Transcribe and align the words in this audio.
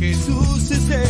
Jesús 0.00 0.70
es 0.70 0.88
el 0.88 1.09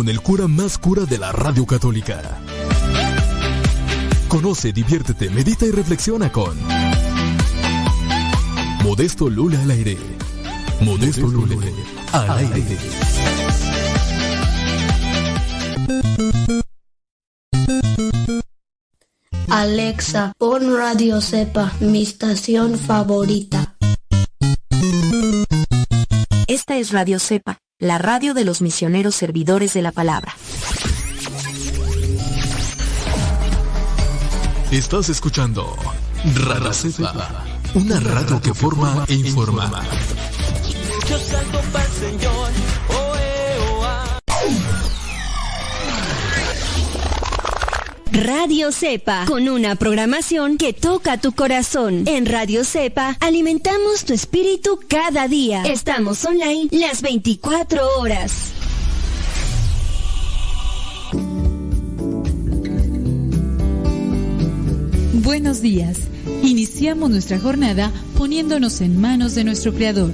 con 0.00 0.08
el 0.08 0.22
cura 0.22 0.48
más 0.48 0.78
cura 0.78 1.04
de 1.04 1.18
la 1.18 1.30
radio 1.30 1.66
católica. 1.66 2.40
Conoce, 4.28 4.72
diviértete, 4.72 5.28
medita 5.28 5.66
y 5.66 5.72
reflexiona 5.72 6.32
con 6.32 6.56
Modesto 8.82 9.28
Lula 9.28 9.60
al 9.60 9.70
aire. 9.72 9.98
Modesto 10.80 11.26
Lula 11.26 11.54
al 12.12 12.30
aire. 12.38 12.78
Alexa, 19.48 20.32
pon 20.38 20.74
Radio 20.78 21.20
Cepa, 21.20 21.74
mi 21.80 22.04
estación 22.04 22.78
favorita. 22.78 23.76
Esta 26.46 26.78
es 26.78 26.90
Radio 26.90 27.18
Cepa, 27.18 27.58
la 27.80 27.96
radio 27.96 28.34
de 28.34 28.44
los 28.44 28.60
misioneros 28.60 29.14
servidores 29.14 29.72
de 29.72 29.82
la 29.82 29.90
palabra. 29.90 30.36
Estás 34.70 35.08
escuchando 35.08 35.74
Radio 36.44 36.72
Cepa, 36.72 37.44
una 37.74 37.98
radio 37.98 38.40
que 38.40 38.54
forma 38.54 39.04
e 39.08 39.14
informa. 39.14 39.82
Yo 41.08 41.18
salto 41.18 41.60
para 41.72 41.84
el 41.84 41.92
Señor. 41.92 42.69
Radio 48.22 48.70
Cepa, 48.70 49.24
con 49.26 49.48
una 49.48 49.76
programación 49.76 50.58
que 50.58 50.74
toca 50.74 51.18
tu 51.18 51.32
corazón. 51.32 52.04
En 52.06 52.26
Radio 52.26 52.64
Cepa 52.64 53.16
alimentamos 53.18 54.04
tu 54.04 54.12
espíritu 54.12 54.78
cada 54.88 55.26
día. 55.26 55.62
Estamos 55.62 56.22
online 56.26 56.68
las 56.70 57.00
24 57.00 57.80
horas. 57.98 58.52
Buenos 65.14 65.62
días. 65.62 66.00
Iniciamos 66.42 67.08
nuestra 67.08 67.38
jornada 67.38 67.90
poniéndonos 68.18 68.82
en 68.82 69.00
manos 69.00 69.34
de 69.34 69.44
nuestro 69.44 69.72
Creador. 69.72 70.10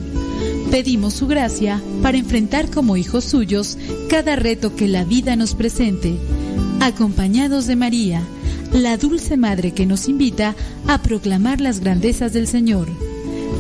Pedimos 0.70 1.14
su 1.14 1.26
gracia 1.26 1.82
para 2.02 2.18
enfrentar 2.18 2.70
como 2.70 2.96
hijos 2.96 3.24
suyos 3.24 3.76
cada 4.08 4.36
reto 4.36 4.76
que 4.76 4.86
la 4.86 5.02
vida 5.02 5.34
nos 5.34 5.54
presente, 5.54 6.16
acompañados 6.80 7.66
de 7.66 7.76
María, 7.76 8.22
la 8.72 8.96
dulce 8.96 9.36
Madre 9.36 9.72
que 9.72 9.86
nos 9.86 10.08
invita 10.08 10.54
a 10.86 11.02
proclamar 11.02 11.60
las 11.60 11.80
grandezas 11.80 12.32
del 12.32 12.46
Señor. 12.46 12.88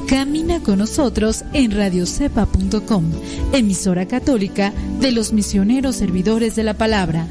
Camina 0.06 0.60
con 0.60 0.78
nosotros 0.78 1.44
en 1.52 1.72
radiocepa.com, 1.72 3.04
emisora 3.52 4.06
católica 4.06 4.72
de 5.00 5.12
los 5.12 5.32
misioneros 5.32 5.96
servidores 5.96 6.54
de 6.54 6.62
la 6.62 6.74
palabra. 6.74 7.26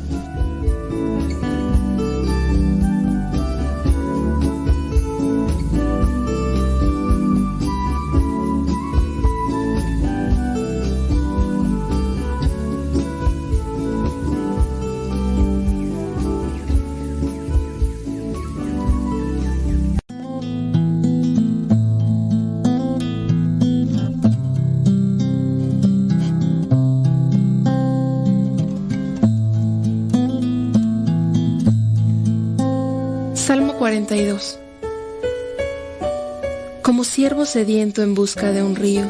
Como 36.96 37.04
siervo 37.04 37.44
sediento 37.44 38.04
en 38.04 38.16
busca 38.16 38.54
de 38.54 38.64
un 38.64 38.74
río, 38.74 39.04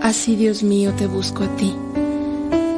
así 0.00 0.34
Dios 0.34 0.62
mío 0.62 0.94
te 0.96 1.06
busco 1.06 1.44
a 1.44 1.56
ti. 1.56 1.74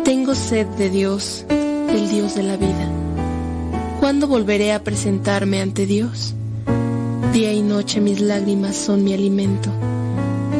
Tengo 0.05 0.35
sed 0.35 0.67
de 0.77 0.91
Dios, 0.91 1.45
el 1.49 2.09
Dios 2.11 2.35
de 2.35 2.43
la 2.43 2.57
vida. 2.57 2.91
¿Cuándo 4.01 4.27
volveré 4.27 4.73
a 4.73 4.83
presentarme 4.83 5.61
ante 5.61 5.87
Dios? 5.87 6.35
Día 7.33 7.53
y 7.53 7.63
noche 7.63 8.01
mis 8.01 8.21
lágrimas 8.21 8.75
son 8.75 9.05
mi 9.05 9.15
alimento, 9.15 9.71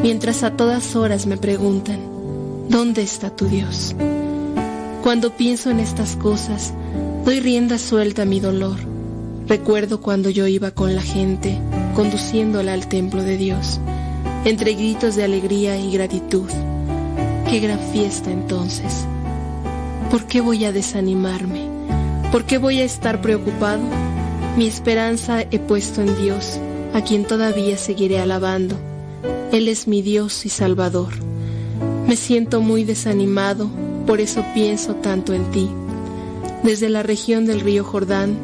mientras 0.01 0.43
a 0.43 0.51
todas 0.51 0.95
horas 0.95 1.25
me 1.25 1.35
preguntan, 1.35 1.99
¿dónde 2.69 3.01
está 3.01 3.29
tu 3.29 3.45
Dios? 3.45 3.93
Cuando 5.03 5.35
pienso 5.35 5.69
en 5.69 5.81
estas 5.81 6.15
cosas, 6.15 6.73
doy 7.25 7.41
rienda 7.41 7.77
suelta 7.77 8.21
a 8.21 8.25
mi 8.25 8.39
dolor. 8.39 8.77
Recuerdo 9.49 9.99
cuando 9.99 10.29
yo 10.29 10.47
iba 10.47 10.71
con 10.71 10.95
la 10.95 11.01
gente, 11.01 11.59
conduciéndola 11.95 12.73
al 12.73 12.87
templo 12.87 13.23
de 13.23 13.37
Dios, 13.37 13.79
entre 14.43 14.73
gritos 14.73 15.15
de 15.15 15.23
alegría 15.23 15.77
y 15.77 15.91
gratitud. 15.91 16.49
Qué 17.49 17.59
gran 17.59 17.79
fiesta 17.79 18.31
entonces. 18.31 19.05
¿Por 20.11 20.25
qué 20.25 20.41
voy 20.41 20.65
a 20.65 20.71
desanimarme? 20.71 21.67
¿Por 22.31 22.43
qué 22.43 22.57
voy 22.57 22.81
a 22.81 22.83
estar 22.83 23.21
preocupado? 23.21 23.81
Mi 24.57 24.67
esperanza 24.67 25.41
he 25.49 25.57
puesto 25.57 26.01
en 26.01 26.15
Dios, 26.17 26.59
a 26.93 27.01
quien 27.01 27.25
todavía 27.25 27.77
seguiré 27.77 28.19
alabando. 28.19 28.75
Él 29.51 29.67
es 29.67 29.87
mi 29.87 30.01
Dios 30.01 30.45
y 30.45 30.49
Salvador. 30.49 31.13
Me 32.07 32.15
siento 32.15 32.61
muy 32.61 32.83
desanimado, 32.83 33.69
por 34.05 34.21
eso 34.21 34.45
pienso 34.53 34.95
tanto 34.95 35.33
en 35.33 35.49
ti. 35.51 35.69
Desde 36.61 36.89
la 36.89 37.03
región 37.03 37.45
del 37.45 37.61
río 37.61 37.83
Jordán, 37.83 38.37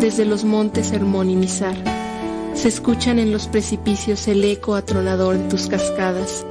desde 0.00 0.24
los 0.24 0.44
montes 0.44 0.92
Hermón 0.92 1.30
y 1.30 1.36
Mizar, 1.36 1.93
se 2.54 2.68
escuchan 2.68 3.18
en 3.18 3.32
los 3.32 3.48
precipicios 3.48 4.26
el 4.28 4.44
eco 4.44 4.74
atronador 4.74 5.36
de 5.36 5.48
tus 5.48 5.66
cascadas. 5.66 6.46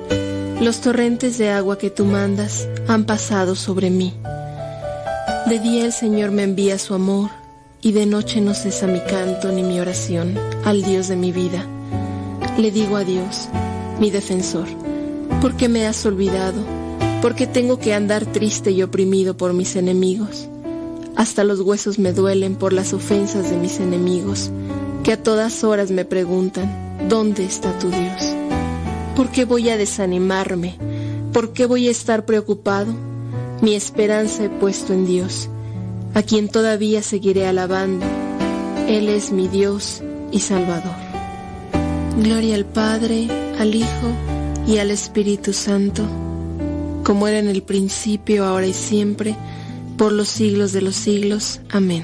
Los 0.62 0.82
torrentes 0.82 1.38
de 1.38 1.50
agua 1.50 1.78
que 1.78 1.90
tú 1.90 2.06
mandas 2.06 2.68
han 2.88 3.06
pasado 3.06 3.56
sobre 3.56 3.90
mí. 3.90 4.14
De 5.48 5.60
día 5.60 5.86
el 5.86 5.92
Señor 5.92 6.32
me 6.32 6.44
envía 6.44 6.78
su 6.78 6.94
amor, 6.94 7.30
y 7.82 7.92
de 7.92 8.06
noche 8.06 8.40
no 8.40 8.54
cesa 8.54 8.88
mi 8.88 9.02
canto 9.02 9.52
ni 9.52 9.62
mi 9.62 9.80
oración 9.80 10.38
al 10.64 10.84
Dios 10.84 11.10
de 11.10 11.18
mi 11.18 11.32
vida. 11.32 11.66
Le 12.58 12.72
digo 12.72 12.96
a 12.96 13.04
Dios, 13.04 13.50
mi 14.00 14.10
defensor, 14.10 14.68
¿por 15.42 15.56
qué 15.58 15.68
me 15.68 15.86
has 15.86 16.06
olvidado? 16.06 16.62
¿Por 17.22 17.36
qué 17.36 17.48
tengo 17.48 17.80
que 17.80 17.94
andar 17.94 18.26
triste 18.26 18.72
y 18.72 18.84
oprimido 18.84 19.36
por 19.36 19.54
mis 19.54 19.76
enemigos? 19.76 20.48
Hasta 21.16 21.44
los 21.44 21.62
huesos 21.62 22.00
me 22.00 22.14
duelen 22.14 22.56
por 22.56 22.74
las 22.74 22.94
ofensas 22.94 23.50
de 23.50 23.58
mis 23.58 23.80
enemigos, 23.80 24.50
que 25.04 25.12
a 25.12 25.22
todas 25.22 25.66
horas 25.66 25.92
me 25.92 26.06
preguntan, 26.06 27.08
¿dónde 27.10 27.44
está 27.44 27.78
tu 27.78 27.90
Dios? 27.90 28.36
¿Por 29.18 29.30
qué 29.30 29.44
voy 29.44 29.70
a 29.70 29.76
desanimarme? 29.76 30.78
¿Por 31.34 31.52
qué 31.52 31.66
voy 31.66 31.90
a 31.90 31.92
estar 31.92 32.26
preocupado? 32.26 32.94
Mi 33.62 33.76
esperanza 33.76 34.46
he 34.46 34.50
puesto 34.50 34.94
en 34.94 35.06
Dios, 35.06 35.50
a 36.14 36.24
quien 36.24 36.48
todavía 36.48 37.02
seguiré 37.02 37.46
alabando. 37.46 38.06
Él 38.88 39.10
es 39.10 39.32
mi 39.32 39.50
Dios 39.50 40.02
y 40.32 40.40
Salvador. 40.40 40.96
Gloria 42.18 42.56
al 42.56 42.66
Padre, 42.66 43.28
al 43.60 43.76
Hijo 43.76 44.08
y 44.66 44.78
al 44.78 44.90
Espíritu 44.90 45.52
Santo, 45.52 46.04
como 47.04 47.28
era 47.28 47.40
en 47.40 47.50
el 47.50 47.64
principio, 47.64 48.46
ahora 48.46 48.68
y 48.68 48.74
siempre, 48.74 49.36
por 49.98 50.14
los 50.14 50.30
siglos 50.30 50.72
de 50.72 50.82
los 50.82 50.96
siglos. 50.96 51.60
Amén. 51.70 52.04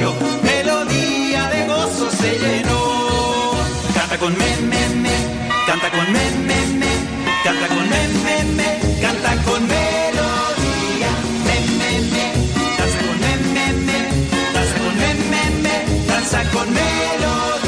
Melodía 0.00 1.48
de 1.48 1.66
gozo 1.66 2.08
se 2.10 2.38
llenó. 2.38 3.52
Canta 3.94 4.16
con 4.18 4.32
me, 4.38 4.46
canta 5.66 5.90
con 5.90 6.12
me, 6.12 6.24
canta 7.42 7.68
con 7.68 7.88
me, 7.88 8.80
canta 9.00 9.42
con 9.42 9.66
melodía. 9.66 11.10
Me, 11.46 11.56
danza 12.78 12.98
con 13.06 13.18
me, 13.20 13.32
danza 14.54 14.78
con 14.78 14.96
me, 15.62 15.74
danza 16.06 16.50
con 16.52 16.72
melodía. 16.72 17.67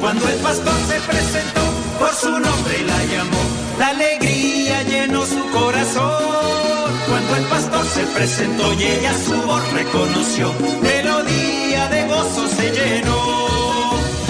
Cuando 0.00 0.28
el 0.28 0.36
pastor 0.36 0.74
se 0.88 1.00
presentó 1.00 1.60
por 1.98 2.14
su 2.14 2.30
nombre 2.30 2.78
la 2.86 3.04
llamó, 3.04 3.42
la 3.78 3.88
alegría 3.88 4.82
llenó 4.84 5.26
su 5.26 5.44
corazón. 5.50 6.92
Cuando 7.08 7.36
el 7.36 7.44
pastor 7.44 7.84
se 7.86 8.04
presentó 8.14 8.72
y 8.74 8.84
ella 8.84 9.12
su 9.18 9.34
voz 9.42 9.72
reconoció, 9.72 10.52
melodía 10.82 11.88
de 11.88 12.06
gozo 12.06 12.48
se 12.48 12.70
llenó. 12.70 13.48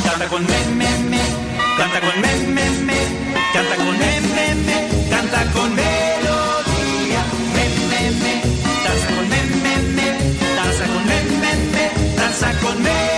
Canta 0.04 0.26
con 0.28 0.42
me, 0.46 0.64
me, 0.74 0.90
me, 1.10 1.20
canta 1.76 2.00
con 2.00 2.20
me, 2.22 2.32
me, 2.54 2.70
me, 2.88 2.98
canta 3.52 3.76
con 3.76 3.98
me, 3.98 4.20
me, 4.20 4.54
me, 4.66 5.10
canta 5.10 5.52
con 5.52 5.74
melodía, 5.74 7.22
me, 7.54 7.64
me, 7.90 8.10
me, 8.22 8.42
danza 8.84 9.08
con 9.14 9.28
me, 9.28 9.40
me, 9.64 9.74
me, 9.96 10.08
danza 10.56 10.84
con 10.86 11.06
me, 11.06 11.22
me, 11.42 11.52
me, 11.72 12.16
danza 12.16 12.52
con 12.62 12.82
me. 12.82 13.17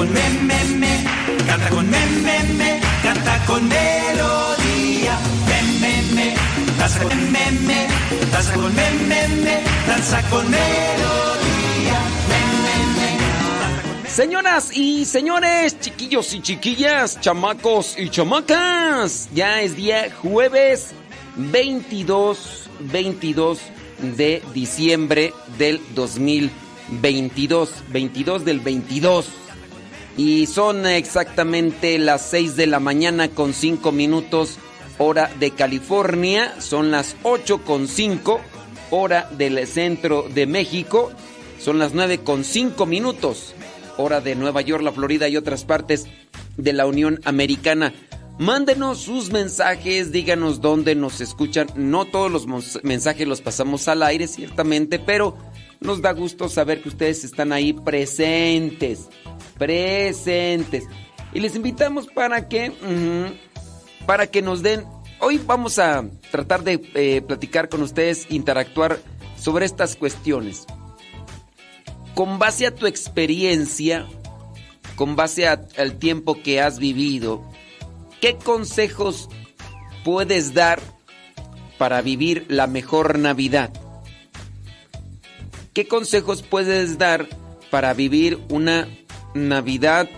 con 0.00 0.10
me, 0.14 0.30
me, 0.48 0.64
me, 0.78 1.04
canta 1.46 1.68
con 1.68 1.90
me, 1.90 2.06
me, 2.24 2.42
me, 2.54 2.80
canta 3.02 3.44
con 3.46 3.68
melodía, 3.68 5.18
me, 5.46 5.92
me, 6.14 6.34
danza 6.78 7.02
con 7.02 7.32
me, 7.32 7.50
me, 7.66 7.86
danza 8.32 8.52
con 8.54 8.74
me, 8.74 8.90
me, 9.08 9.28
me, 9.44 9.62
danza 9.86 10.22
con 10.30 10.50
melodía, 10.50 12.00
me, 12.30 12.40
Señoras 14.08 14.74
y 14.74 15.04
señores, 15.04 15.78
chiquillos 15.80 16.32
y 16.32 16.40
chiquillas, 16.40 17.20
chamacos 17.20 17.94
y 17.98 18.08
chamacas, 18.08 19.28
ya 19.34 19.60
es 19.60 19.76
día 19.76 20.10
jueves 20.22 20.92
22, 21.36 22.70
22 22.90 23.58
de 24.16 24.42
diciembre 24.54 25.34
del 25.58 25.78
2022, 25.94 27.70
22 27.90 28.44
del 28.46 28.60
22. 28.60 29.39
Y 30.22 30.46
son 30.46 30.84
exactamente 30.84 31.98
las 31.98 32.20
6 32.28 32.54
de 32.54 32.66
la 32.66 32.78
mañana 32.78 33.28
con 33.30 33.54
5 33.54 33.90
minutos 33.90 34.58
hora 34.98 35.30
de 35.40 35.52
California, 35.52 36.60
son 36.60 36.90
las 36.90 37.16
8 37.22 37.64
con 37.64 37.88
5 37.88 38.38
hora 38.90 39.30
del 39.38 39.66
centro 39.66 40.26
de 40.28 40.46
México, 40.46 41.10
son 41.58 41.78
las 41.78 41.94
9 41.94 42.18
con 42.18 42.44
5 42.44 42.84
minutos 42.84 43.54
hora 43.96 44.20
de 44.20 44.34
Nueva 44.34 44.60
York, 44.60 44.82
la 44.82 44.92
Florida 44.92 45.26
y 45.26 45.38
otras 45.38 45.64
partes 45.64 46.04
de 46.58 46.74
la 46.74 46.84
Unión 46.84 47.18
Americana. 47.24 47.94
Mándenos 48.38 48.98
sus 48.98 49.30
mensajes, 49.30 50.12
díganos 50.12 50.60
dónde 50.60 50.96
nos 50.96 51.22
escuchan. 51.22 51.68
No 51.76 52.04
todos 52.04 52.30
los 52.30 52.46
mensajes 52.82 53.26
los 53.26 53.40
pasamos 53.40 53.88
al 53.88 54.02
aire, 54.02 54.28
ciertamente, 54.28 54.98
pero 54.98 55.38
nos 55.80 56.02
da 56.02 56.12
gusto 56.12 56.48
saber 56.48 56.82
que 56.82 56.88
ustedes 56.88 57.24
están 57.24 57.52
ahí 57.52 57.72
presentes. 57.72 59.08
Presentes. 59.58 60.84
Y 61.32 61.40
les 61.40 61.54
invitamos 61.56 62.06
para 62.06 62.48
que, 62.48 62.72
para 64.06 64.26
que 64.26 64.42
nos 64.42 64.62
den. 64.62 64.84
Hoy 65.20 65.40
vamos 65.44 65.78
a 65.78 66.04
tratar 66.30 66.64
de 66.64 66.80
eh, 66.94 67.22
platicar 67.22 67.68
con 67.68 67.82
ustedes, 67.82 68.26
interactuar 68.30 68.98
sobre 69.36 69.66
estas 69.66 69.96
cuestiones 69.96 70.66
con 72.20 72.38
base 72.38 72.66
a 72.66 72.74
tu 72.74 72.86
experiencia, 72.86 74.06
con 74.94 75.16
base 75.16 75.48
al 75.48 75.98
tiempo 75.98 76.42
que 76.42 76.60
has 76.60 76.78
vivido, 76.78 77.42
¿qué 78.20 78.36
consejos 78.36 79.30
puedes 80.04 80.52
dar 80.52 80.80
para 81.78 82.02
vivir 82.02 82.44
la 82.48 82.66
mejor 82.66 83.18
Navidad? 83.18 83.70
¿Qué 85.72 85.86
consejos 85.86 86.42
puedes 86.42 86.98
dar 86.98 87.28
para 87.70 87.94
vivir 87.94 88.38
una 88.48 88.88
Navidad 89.34 90.08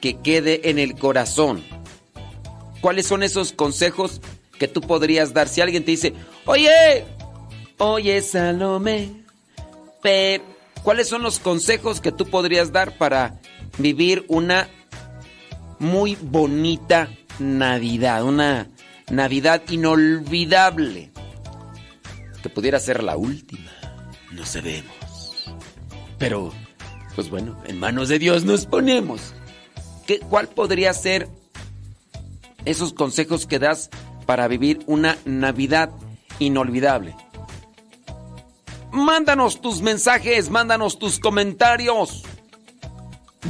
que 0.00 0.18
quede 0.18 0.68
en 0.70 0.78
el 0.78 0.94
corazón? 0.96 1.62
¿Cuáles 2.80 3.06
son 3.06 3.22
esos 3.22 3.52
consejos 3.52 4.20
que 4.58 4.66
tú 4.68 4.80
podrías 4.80 5.32
dar? 5.32 5.48
Si 5.48 5.60
alguien 5.60 5.84
te 5.84 5.92
dice, 5.92 6.14
oye, 6.46 7.04
oye 7.78 8.20
Salomé, 8.22 9.10
pe- 10.02 10.42
¿cuáles 10.82 11.08
son 11.08 11.22
los 11.22 11.38
consejos 11.38 12.00
que 12.00 12.10
tú 12.12 12.26
podrías 12.26 12.72
dar 12.72 12.96
para 12.98 13.38
vivir 13.78 14.24
una 14.28 14.68
muy 15.78 16.16
bonita 16.20 17.10
Navidad? 17.38 18.24
Una 18.24 18.68
Navidad 19.10 19.62
inolvidable. 19.70 21.10
Que 22.42 22.48
pudiera 22.48 22.80
ser 22.80 23.02
la 23.02 23.16
última. 23.18 23.70
No 24.30 24.44
sabemos. 24.44 24.94
Pero, 26.18 26.52
pues 27.14 27.30
bueno, 27.30 27.56
en 27.66 27.78
manos 27.78 28.08
de 28.08 28.18
Dios 28.18 28.44
nos 28.44 28.66
ponemos. 28.66 29.34
¿Qué, 30.06 30.20
¿Cuál 30.20 30.48
podría 30.48 30.92
ser 30.92 31.28
esos 32.64 32.92
consejos 32.92 33.46
que 33.46 33.58
das 33.58 33.90
para 34.26 34.46
vivir 34.48 34.80
una 34.86 35.18
Navidad 35.24 35.90
inolvidable? 36.38 37.16
Mándanos 38.92 39.60
tus 39.60 39.82
mensajes, 39.82 40.50
mándanos 40.50 40.98
tus 40.98 41.18
comentarios. 41.18 42.24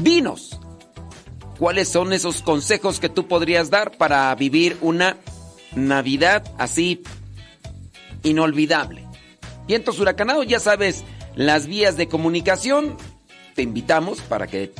Dinos, 0.02 0.60
¿cuáles 1.58 1.88
son 1.88 2.12
esos 2.12 2.42
consejos 2.42 3.00
que 3.00 3.08
tú 3.08 3.26
podrías 3.26 3.70
dar 3.70 3.96
para 3.96 4.34
vivir 4.34 4.78
una 4.80 5.16
Navidad 5.74 6.44
así 6.58 7.02
inolvidable? 8.22 9.09
Vientos 9.70 10.00
huracanados, 10.00 10.48
ya 10.48 10.58
sabes, 10.58 11.04
las 11.36 11.68
vías 11.68 11.96
de 11.96 12.08
comunicación. 12.08 12.96
Te 13.54 13.62
invitamos 13.62 14.20
para 14.20 14.48
que 14.48 14.72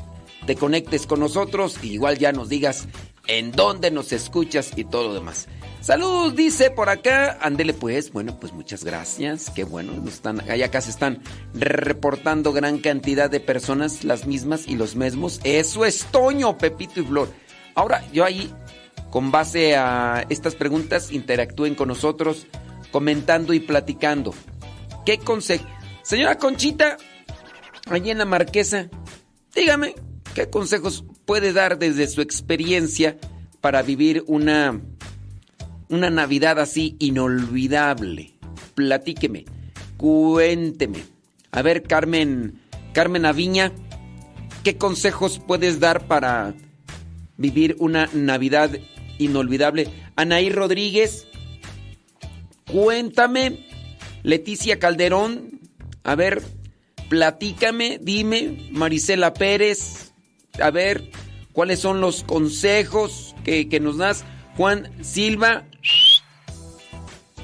te 0.47 0.57
conectes 0.57 1.07
con 1.07 1.21
nosotros 1.21 1.79
y 1.81 1.93
igual 1.93 2.19
ya 2.19 2.33
nos 2.33 2.49
digas 2.49 2.89
en 3.29 3.53
dónde 3.53 3.93
nos 3.93 4.13
escuchas 4.13 4.73
y 4.75 4.83
todo 4.83 5.07
lo 5.07 5.15
demás. 5.15 5.47
Saludos, 5.81 6.35
dice 6.35 6.73
por 6.73 6.89
acá. 6.89 7.39
Ándele 7.41 7.73
pues. 7.73 8.13
Bueno, 8.13 8.41
pues 8.41 8.53
muchas 8.53 8.83
gracias. 8.83 9.51
Qué 9.51 9.63
bueno. 9.63 9.93
Están, 10.09 10.41
allá 10.51 10.67
acá 10.67 10.81
se 10.81 10.91
están 10.91 11.23
reportando 11.55 12.53
gran 12.53 12.79
cantidad 12.79 13.31
de 13.31 13.39
personas, 13.39 14.03
las 14.03 14.27
mismas 14.27 14.67
y 14.67 14.75
los 14.75 14.97
mismos. 14.97 15.39
Eso 15.45 15.85
es 15.85 16.05
Toño, 16.07 16.59
Pepito 16.59 16.99
y 16.99 17.05
Flor. 17.05 17.29
Ahora, 17.77 18.05
yo 18.13 18.25
ahí, 18.25 18.53
con 19.11 19.31
base 19.31 19.77
a 19.77 20.27
estas 20.31 20.57
preguntas, 20.57 21.13
interactúen 21.13 21.77
con 21.77 21.87
nosotros, 21.87 22.49
comentando 22.91 23.55
y 23.55 23.61
platicando. 23.61 24.35
¿Qué 25.11 25.19
consejo? 25.19 25.67
Señora 26.03 26.39
Conchita, 26.39 26.97
allí 27.87 28.13
en 28.13 28.19
la 28.19 28.27
Marquesa, 28.27 28.89
dígame, 29.53 29.97
¿qué 30.37 30.49
consejos 30.49 31.05
puede 31.25 31.53
dar 31.53 31.81
desde 31.81 32.07
su 32.07 32.21
experiencia 32.21 33.19
para 33.61 33.83
vivir 33.83 34.23
una, 34.29 34.81
una 35.89 36.11
Navidad 36.11 36.61
así 36.61 36.95
inolvidable? 37.01 38.35
Platíqueme, 38.77 39.47
cuénteme. 39.97 41.03
A 41.51 41.61
ver, 41.63 41.83
Carmen, 41.83 42.61
Carmen 42.93 43.27
Aviña, 43.27 43.73
¿qué 44.63 44.77
consejos 44.77 45.41
puedes 45.45 45.81
dar 45.81 46.07
para 46.07 46.55
vivir 47.37 47.75
una 47.81 48.09
Navidad 48.13 48.71
inolvidable? 49.19 49.89
Anaí 50.15 50.51
Rodríguez, 50.51 51.27
cuéntame. 52.71 53.70
Leticia 54.23 54.79
Calderón, 54.79 55.61
a 56.05 56.15
ver, 56.15 56.43
platícame, 57.09 57.99
dime, 58.03 58.69
Marisela 58.71 59.35
Pérez, 59.35 60.13
a 60.61 60.71
ver, 60.71 61.11
cuáles 61.53 61.81
son 61.81 62.01
los 62.01 62.23
consejos 62.23 63.35
que, 63.45 63.69
que 63.69 63.81
nos 63.81 63.99
das. 63.99 64.25
Juan 64.57 64.91
Silva, 65.03 65.65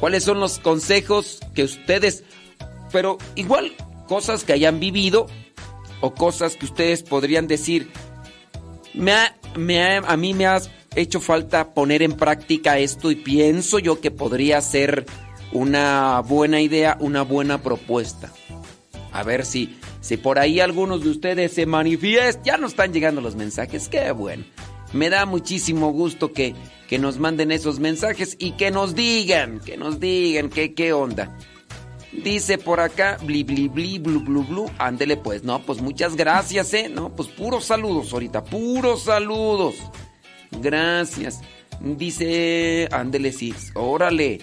cuáles 0.00 0.24
son 0.24 0.40
los 0.40 0.58
consejos 0.58 1.40
que 1.54 1.64
ustedes, 1.64 2.24
pero 2.92 3.18
igual 3.34 3.72
cosas 4.06 4.44
que 4.44 4.52
hayan 4.52 4.80
vivido 4.80 5.26
o 6.00 6.14
cosas 6.14 6.56
que 6.56 6.66
ustedes 6.66 7.02
podrían 7.02 7.46
decir, 7.46 7.90
me 8.94 9.96
a 9.96 10.16
mí 10.16 10.34
me 10.34 10.46
ha 10.46 10.60
hecho 10.94 11.20
falta 11.20 11.74
poner 11.74 12.02
en 12.02 12.12
práctica 12.12 12.78
esto 12.78 13.10
y 13.10 13.16
pienso 13.16 13.78
yo 13.78 14.00
que 14.00 14.10
podría 14.10 14.60
ser 14.60 15.06
una 15.52 16.20
buena 16.20 16.60
idea, 16.60 16.96
una 17.00 17.22
buena 17.22 17.62
propuesta. 17.62 18.32
A 19.12 19.22
ver 19.22 19.46
si, 19.46 19.78
si 20.00 20.16
por 20.16 20.38
ahí 20.38 20.60
algunos 20.60 21.02
de 21.02 21.10
ustedes 21.10 21.52
se 21.52 21.66
manifiestan. 21.66 22.44
Ya 22.44 22.56
nos 22.58 22.72
están 22.72 22.92
llegando 22.92 23.20
los 23.20 23.36
mensajes, 23.36 23.88
qué 23.88 24.10
bueno. 24.12 24.44
Me 24.92 25.10
da 25.10 25.26
muchísimo 25.26 25.90
gusto 25.92 26.32
que, 26.32 26.54
que 26.88 26.98
nos 26.98 27.18
manden 27.18 27.50
esos 27.50 27.80
mensajes 27.80 28.36
y 28.38 28.52
que 28.52 28.70
nos 28.70 28.94
digan, 28.94 29.60
que 29.60 29.76
nos 29.76 30.00
digan 30.00 30.48
qué, 30.48 30.74
qué 30.74 30.92
onda. 30.92 31.36
Dice 32.12 32.56
por 32.56 32.80
acá, 32.80 33.18
bli 33.22 33.42
bli 33.42 33.68
bli, 33.68 33.98
blu 33.98 34.20
blu 34.20 34.44
blu. 34.44 34.70
Ándele 34.78 35.16
pues, 35.16 35.42
no, 35.44 35.60
pues 35.62 35.80
muchas 35.80 36.16
gracias, 36.16 36.72
eh. 36.72 36.88
No, 36.88 37.14
pues 37.14 37.28
puros 37.28 37.64
saludos 37.64 38.12
ahorita, 38.12 38.44
puros 38.44 39.02
saludos. 39.04 39.74
Gracias. 40.50 41.40
Dice, 41.80 42.88
ándele 42.90 43.32
sí, 43.32 43.54
órale. 43.74 44.38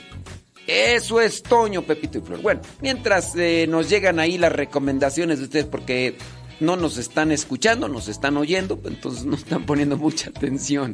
Eso 0.67 1.19
es 1.19 1.43
Toño, 1.43 1.81
Pepito 1.81 2.19
y 2.19 2.21
Flor. 2.21 2.41
Bueno, 2.41 2.61
mientras 2.81 3.35
eh, 3.35 3.65
nos 3.67 3.89
llegan 3.89 4.19
ahí 4.19 4.37
las 4.37 4.51
recomendaciones 4.51 5.39
de 5.39 5.45
ustedes, 5.45 5.65
porque 5.65 6.17
no 6.59 6.75
nos 6.77 6.97
están 6.97 7.31
escuchando, 7.31 7.87
nos 7.87 8.07
están 8.07 8.37
oyendo, 8.37 8.79
entonces 8.85 9.25
no 9.25 9.35
están 9.35 9.65
poniendo 9.65 9.97
mucha 9.97 10.29
atención. 10.29 10.93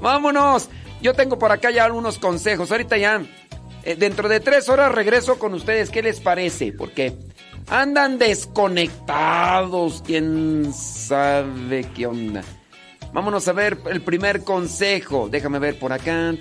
Vámonos. 0.00 0.70
Yo 1.02 1.14
tengo 1.14 1.38
por 1.38 1.52
acá 1.52 1.70
ya 1.70 1.84
algunos 1.84 2.18
consejos. 2.18 2.70
Ahorita 2.70 2.96
ya, 2.96 3.22
eh, 3.84 3.96
dentro 3.96 4.28
de 4.28 4.40
tres 4.40 4.68
horas 4.68 4.92
regreso 4.92 5.38
con 5.38 5.52
ustedes. 5.54 5.90
¿Qué 5.90 6.02
les 6.02 6.20
parece? 6.20 6.72
Porque 6.72 7.14
andan 7.68 8.18
desconectados. 8.18 10.02
¿Quién 10.06 10.72
sabe 10.72 11.86
qué 11.94 12.06
onda? 12.06 12.42
Vámonos 13.14 13.46
a 13.46 13.52
ver 13.52 13.78
el 13.92 14.02
primer 14.02 14.42
consejo. 14.42 15.28
Déjame 15.30 15.60
ver 15.60 15.78
por 15.78 15.92
acá. 15.92 16.34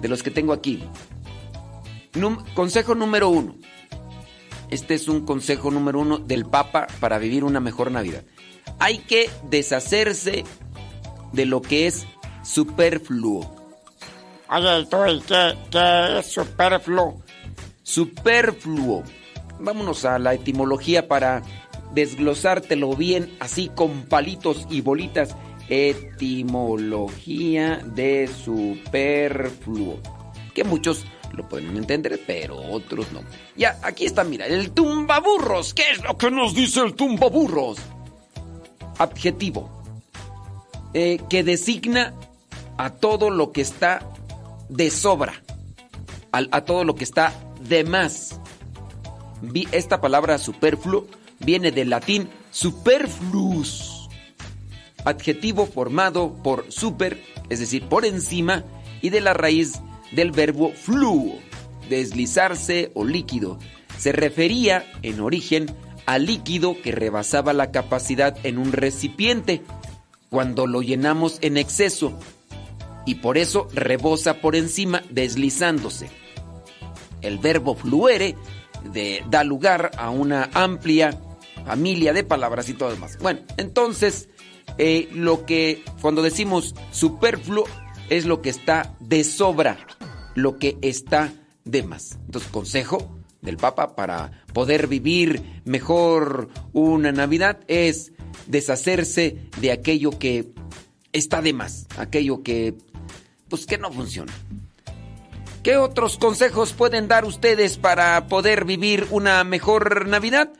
De 0.00 0.08
los 0.08 0.22
que 0.22 0.30
tengo 0.30 0.52
aquí. 0.52 0.84
consejo 2.54 2.94
número 2.94 3.30
uno. 3.30 3.56
Este 4.70 4.94
es 4.94 5.08
un 5.08 5.26
consejo 5.26 5.72
número 5.72 5.98
uno 5.98 6.18
del 6.18 6.46
Papa 6.46 6.86
para 7.00 7.18
vivir 7.18 7.42
una 7.42 7.58
mejor 7.58 7.90
Navidad. 7.90 8.22
Hay 8.78 8.98
que 8.98 9.28
deshacerse 9.50 10.44
de 11.32 11.46
lo 11.46 11.60
que 11.60 11.88
es 11.88 12.06
superfluo. 12.44 13.52
Oye, 14.50 14.86
¿qué, 15.26 15.58
¿qué 15.68 16.18
es 16.20 16.26
superfluo? 16.26 17.24
Superfluo. 17.82 19.02
Vámonos 19.58 20.04
a 20.04 20.20
la 20.20 20.34
etimología 20.34 21.08
para 21.08 21.42
desglosártelo 21.94 22.96
bien, 22.96 23.36
así 23.40 23.70
con 23.74 24.02
palitos 24.02 24.66
y 24.70 24.80
bolitas. 24.80 25.34
Etimología 25.68 27.82
de 27.94 28.28
superfluo. 28.28 29.98
Que 30.52 30.64
muchos 30.64 31.06
lo 31.32 31.48
pueden 31.48 31.76
entender, 31.76 32.20
pero 32.26 32.56
otros 32.56 33.12
no. 33.12 33.20
Ya, 33.56 33.78
aquí 33.82 34.04
está, 34.04 34.24
mira, 34.24 34.46
el 34.46 34.72
tumbaburros. 34.72 35.74
¿Qué 35.74 35.92
es 35.92 36.02
lo 36.02 36.18
que 36.18 36.30
nos 36.30 36.54
dice 36.54 36.80
el 36.80 36.94
tumbaburros? 36.94 37.78
Adjetivo. 38.98 39.70
Eh, 40.92 41.18
que 41.28 41.42
designa 41.42 42.14
a 42.76 42.90
todo 42.90 43.30
lo 43.30 43.52
que 43.52 43.62
está 43.62 44.06
de 44.68 44.90
sobra, 44.90 45.42
a, 46.30 46.42
a 46.50 46.64
todo 46.64 46.84
lo 46.84 46.94
que 46.94 47.04
está 47.04 47.32
de 47.60 47.84
más. 47.84 48.38
Esta 49.72 50.00
palabra 50.00 50.38
superfluo 50.38 51.06
viene 51.40 51.70
del 51.70 51.90
latín 51.90 52.28
superfluus, 52.50 54.08
adjetivo 55.04 55.66
formado 55.66 56.34
por 56.42 56.70
super, 56.72 57.22
es 57.50 57.60
decir, 57.60 57.84
por 57.84 58.04
encima, 58.04 58.64
y 59.02 59.10
de 59.10 59.20
la 59.20 59.34
raíz 59.34 59.80
del 60.12 60.30
verbo 60.30 60.72
fluo, 60.72 61.38
deslizarse 61.88 62.90
o 62.94 63.04
líquido. 63.04 63.58
Se 63.98 64.12
refería 64.12 64.84
en 65.02 65.20
origen 65.20 65.66
al 66.06 66.26
líquido 66.26 66.80
que 66.82 66.92
rebasaba 66.92 67.52
la 67.52 67.70
capacidad 67.70 68.36
en 68.44 68.58
un 68.58 68.72
recipiente 68.72 69.62
cuando 70.30 70.66
lo 70.66 70.82
llenamos 70.82 71.38
en 71.42 71.56
exceso 71.56 72.18
y 73.06 73.16
por 73.16 73.38
eso 73.38 73.68
rebosa 73.72 74.40
por 74.40 74.56
encima 74.56 75.02
deslizándose. 75.10 76.08
El 77.20 77.38
verbo 77.38 77.74
fluere 77.74 78.34
de, 78.92 79.24
da 79.30 79.44
lugar 79.44 79.90
a 79.96 80.10
una 80.10 80.50
amplia 80.52 81.18
familia 81.64 82.12
de 82.12 82.24
palabras 82.24 82.68
y 82.68 82.74
todo 82.74 82.90
demás. 82.90 83.18
Bueno, 83.18 83.40
entonces, 83.56 84.28
eh, 84.78 85.08
lo 85.12 85.46
que 85.46 85.82
cuando 86.00 86.22
decimos 86.22 86.74
superfluo 86.90 87.64
es 88.10 88.26
lo 88.26 88.42
que 88.42 88.50
está 88.50 88.94
de 89.00 89.24
sobra, 89.24 89.78
lo 90.34 90.58
que 90.58 90.76
está 90.82 91.32
de 91.64 91.82
más. 91.82 92.18
Entonces, 92.26 92.50
consejo 92.50 93.18
del 93.40 93.56
Papa 93.56 93.94
para 93.94 94.44
poder 94.52 94.86
vivir 94.86 95.62
mejor 95.64 96.48
una 96.72 97.12
Navidad 97.12 97.60
es 97.68 98.12
deshacerse 98.46 99.48
de 99.60 99.72
aquello 99.72 100.18
que 100.18 100.52
está 101.12 101.42
de 101.42 101.52
más, 101.52 101.86
aquello 101.96 102.42
que 102.42 102.74
pues 103.48 103.66
que 103.66 103.78
no 103.78 103.92
funciona. 103.92 104.32
¿Qué 105.64 105.78
otros 105.78 106.18
consejos 106.18 106.74
pueden 106.74 107.08
dar 107.08 107.24
ustedes 107.24 107.78
para 107.78 108.26
poder 108.28 108.66
vivir 108.66 109.06
una 109.10 109.42
mejor 109.44 110.06
Navidad? 110.06 110.50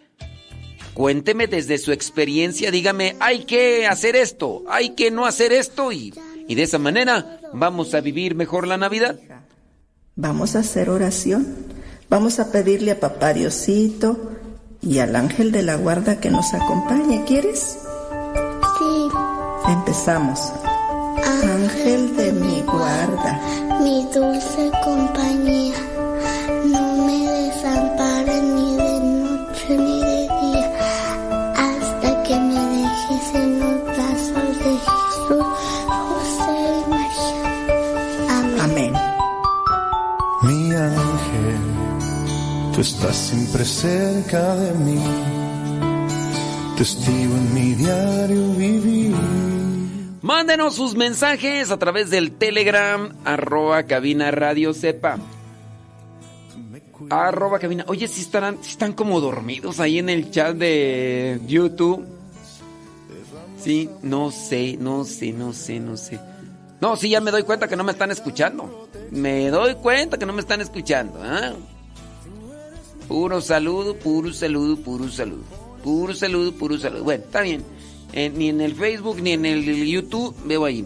Cuénteme 0.94 1.46
desde 1.46 1.76
su 1.76 1.92
experiencia, 1.92 2.70
dígame, 2.70 3.14
hay 3.20 3.44
que 3.44 3.86
hacer 3.86 4.16
esto, 4.16 4.62
hay 4.66 4.94
que 4.94 5.10
no 5.10 5.26
hacer 5.26 5.52
esto 5.52 5.92
y, 5.92 6.14
y 6.48 6.54
de 6.54 6.62
esa 6.62 6.78
manera 6.78 7.38
vamos 7.52 7.94
a 7.94 8.00
vivir 8.00 8.34
mejor 8.34 8.66
la 8.66 8.78
Navidad. 8.78 9.18
Vamos 10.16 10.56
a 10.56 10.60
hacer 10.60 10.88
oración, 10.88 11.54
vamos 12.08 12.40
a 12.40 12.50
pedirle 12.50 12.92
a 12.92 13.00
Papá 13.00 13.34
Diosito 13.34 14.32
y 14.80 15.00
al 15.00 15.16
ángel 15.16 15.52
de 15.52 15.64
la 15.64 15.74
guarda 15.74 16.18
que 16.18 16.30
nos 16.30 16.54
acompañe, 16.54 17.24
¿quieres? 17.26 17.78
Sí. 18.78 19.08
Empezamos. 19.68 20.63
Ángel 21.42 22.16
de 22.16 22.32
mi 22.32 22.60
guarda, 22.62 23.40
mi 23.80 24.06
dulce 24.14 24.70
compañía, 24.84 25.74
no 26.72 26.96
me 27.06 27.18
desampares 27.26 28.42
ni 28.42 28.76
de 28.76 29.00
noche 29.00 29.78
ni 29.78 30.00
de 30.00 30.22
día, 30.40 30.68
hasta 31.56 32.22
que 32.22 32.36
me 32.36 32.60
dejes 32.76 33.34
en 33.34 33.60
los 33.60 33.84
brazos 33.84 34.48
de 34.64 34.72
Jesús, 34.86 35.46
José 36.08 36.56
y 36.78 36.90
María. 36.90 37.42
Amén. 38.38 38.60
Amén. 38.60 38.92
Mi 40.42 40.74
ángel, 40.74 41.62
tú 42.74 42.80
estás 42.80 43.16
siempre 43.16 43.64
cerca 43.64 44.54
de 44.56 44.72
mí, 44.74 45.00
testigo 46.76 47.34
en 47.36 47.54
mi 47.54 47.74
diario 47.74 48.52
vivir. 48.54 49.13
Mándenos 50.24 50.76
sus 50.76 50.94
mensajes 50.94 51.70
a 51.70 51.76
través 51.78 52.08
del 52.08 52.32
Telegram, 52.32 53.14
arroba 53.26 53.82
cabina 53.82 54.30
radio 54.30 54.72
sepa. 54.72 55.18
Arroba 57.10 57.58
cabina. 57.58 57.84
Oye, 57.88 58.08
si 58.08 58.22
si 58.22 58.30
están 58.70 58.92
como 58.94 59.20
dormidos 59.20 59.80
ahí 59.80 59.98
en 59.98 60.08
el 60.08 60.30
chat 60.30 60.56
de 60.56 61.42
YouTube. 61.46 62.06
Sí, 63.58 63.90
no 64.00 64.30
sé, 64.30 64.78
no 64.80 65.04
sé, 65.04 65.30
no 65.34 65.52
sé, 65.52 65.78
no 65.78 65.98
sé. 65.98 66.18
No, 66.80 66.96
sí, 66.96 67.10
ya 67.10 67.20
me 67.20 67.30
doy 67.30 67.42
cuenta 67.42 67.68
que 67.68 67.76
no 67.76 67.84
me 67.84 67.92
están 67.92 68.10
escuchando. 68.10 68.88
Me 69.10 69.50
doy 69.50 69.74
cuenta 69.74 70.16
que 70.16 70.24
no 70.24 70.32
me 70.32 70.40
están 70.40 70.62
escuchando. 70.62 71.20
¿ah? 71.22 71.52
Puro 73.08 73.42
saludo, 73.42 73.94
puro 73.98 74.32
saludo, 74.32 74.78
puro 74.78 75.06
saludo. 75.06 75.44
Puro 75.82 76.14
saludo, 76.14 76.50
puro 76.52 76.78
saludo. 76.78 77.04
Bueno, 77.04 77.24
está 77.24 77.42
bien. 77.42 77.73
Eh, 78.12 78.30
ni 78.34 78.48
en 78.48 78.60
el 78.60 78.74
Facebook 78.74 79.20
ni 79.20 79.32
en 79.32 79.44
el 79.46 79.86
YouTube 79.86 80.34
veo 80.44 80.64
ahí. 80.64 80.84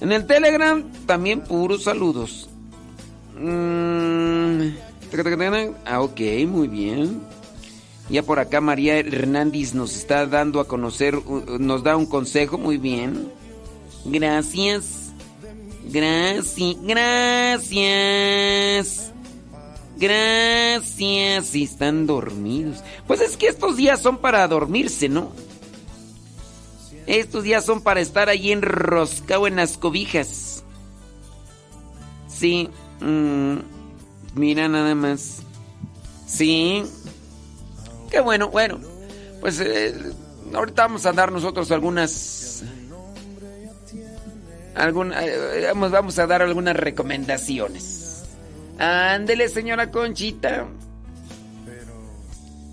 En 0.00 0.10
el 0.12 0.26
Telegram 0.26 0.82
también 1.06 1.42
puros 1.42 1.84
saludos. 1.84 2.48
Mm, 3.38 4.68
ah, 5.84 6.00
ok, 6.00 6.20
muy 6.48 6.68
bien. 6.68 7.20
Ya 8.08 8.22
por 8.22 8.38
acá 8.38 8.60
María 8.60 8.98
Hernández 8.98 9.74
nos 9.74 9.96
está 9.96 10.26
dando 10.26 10.60
a 10.60 10.66
conocer, 10.66 11.18
nos 11.60 11.82
da 11.82 11.96
un 11.96 12.06
consejo, 12.06 12.58
muy 12.58 12.78
bien. 12.78 13.30
Gracias. 14.04 15.12
Gracias. 15.84 16.76
Gracias. 16.82 18.22
Gracias. 19.96 21.46
Si 21.46 21.62
están 21.62 22.06
dormidos. 22.06 22.82
Pues 23.06 23.20
es 23.20 23.36
que 23.36 23.46
estos 23.46 23.76
días 23.76 24.00
son 24.00 24.18
para 24.18 24.48
dormirse, 24.48 25.08
¿no? 25.08 25.30
Estos 27.06 27.44
días 27.44 27.64
son 27.64 27.80
para 27.80 28.00
estar 28.00 28.28
ahí 28.28 28.52
enroscado 28.52 29.46
en 29.46 29.56
las 29.56 29.76
cobijas. 29.76 30.62
Sí. 32.28 32.68
Mm, 33.00 33.58
mira 34.34 34.68
nada 34.68 34.94
más. 34.94 35.42
Sí. 36.26 36.84
Qué 38.10 38.20
bueno, 38.20 38.48
bueno. 38.48 38.78
Pues 39.40 39.60
eh, 39.60 39.94
ahorita 40.54 40.82
vamos 40.82 41.06
a 41.06 41.12
dar 41.12 41.32
nosotros 41.32 41.70
algunas... 41.70 42.64
Alguna, 44.74 45.22
eh, 45.26 45.66
vamos, 45.66 45.90
vamos 45.90 46.18
a 46.18 46.26
dar 46.26 46.40
algunas 46.40 46.74
recomendaciones. 46.74 48.24
Ándele, 48.78 49.48
señora 49.48 49.90
Conchita. 49.90 50.66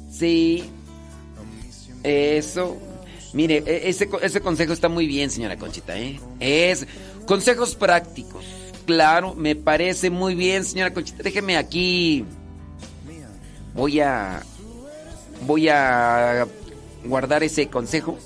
Sí. 0.09 0.69
Eso. 2.03 2.77
Mire, 3.33 3.63
e, 3.65 3.89
ese, 3.89 4.09
ese 4.21 4.41
consejo 4.41 4.73
está 4.73 4.89
muy 4.89 5.07
bien, 5.07 5.29
señora 5.29 5.57
Conchita, 5.57 5.97
¿eh? 5.97 6.19
Es 6.39 6.87
consejos 7.25 7.75
prácticos. 7.75 8.43
Claro, 8.85 9.35
me 9.35 9.55
parece 9.55 10.09
muy 10.09 10.33
bien, 10.35 10.65
señora 10.65 10.93
Conchita. 10.93 11.21
Déjeme 11.23 11.57
aquí. 11.57 12.25
Voy 13.75 13.99
a. 13.99 14.41
Voy 15.45 15.69
a 15.69 16.47
guardar 17.05 17.43
ese 17.43 17.67
consejo. 17.67 18.17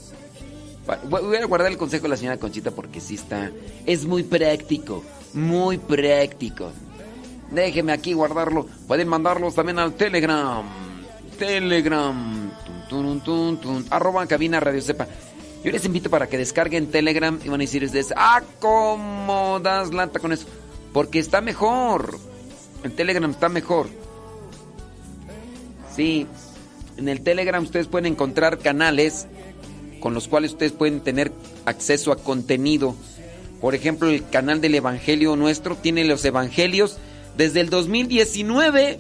Voy 1.10 1.38
a 1.38 1.46
guardar 1.46 1.72
el 1.72 1.78
consejo 1.78 2.04
de 2.04 2.10
la 2.10 2.18
señora 2.18 2.38
Conchita 2.38 2.72
porque 2.72 3.02
sí 3.02 3.16
está. 3.16 3.52
Es 3.86 4.06
muy 4.06 4.24
práctico. 4.24 5.04
Muy 5.34 5.78
práctico. 5.78 6.72
Déjeme 7.52 7.92
aquí 7.92 8.13
guardarlo. 8.13 8.68
Pueden 8.88 9.08
mandarlos 9.08 9.56
también 9.56 9.80
al 9.80 9.94
Telegram. 9.94 10.63
Telegram 11.38 12.42
tun, 12.88 13.22
tun, 13.22 13.58
tun, 13.58 13.86
arroba 13.89 14.26
cabina 14.28 14.60
Radio 14.60 14.82
Sepa. 14.82 15.08
Yo 15.63 15.72
les 15.72 15.86
invito 15.86 16.10
para 16.10 16.28
que 16.28 16.38
descarguen 16.38 16.91
Telegram 16.91 17.39
y 17.43 17.48
van 17.48 17.62
a 17.62 17.63
decir 17.63 17.84
ustedes, 17.84 18.13
ah, 18.17 18.41
¿cómo 18.60 19.60
das 19.62 19.93
lata 19.93 20.19
con 20.19 20.34
eso? 20.34 20.46
Porque 20.91 21.19
está 21.19 21.41
mejor. 21.41 22.17
El 22.84 22.91
Telegram 22.91 23.30
está 23.32 23.48
mejor. 23.48 23.88
Sí, 25.96 26.28
en 26.98 27.08
el 27.08 27.22
Telegram 27.22 27.63
ustedes 27.63 27.88
pueden 27.88 28.08
encontrar 28.08 28.60
canales 28.60 29.28
con 30.00 30.13
los 30.13 30.28
cuales 30.28 30.52
ustedes 30.52 30.74
pueden 30.74 31.00
tener 31.00 31.32
acceso 31.65 32.12
a 32.12 32.17
contenido. 32.17 32.96
Por 33.62 33.76
ejemplo, 33.76 34.10
el 34.10 34.28
canal 34.30 34.60
del 34.60 34.76
Evangelio 34.76 35.38
nuestro 35.38 35.78
tiene 35.78 36.04
los 36.04 36.26
Evangelios 36.26 36.98
desde 37.38 37.62
el 37.62 37.69
2019. 37.69 39.00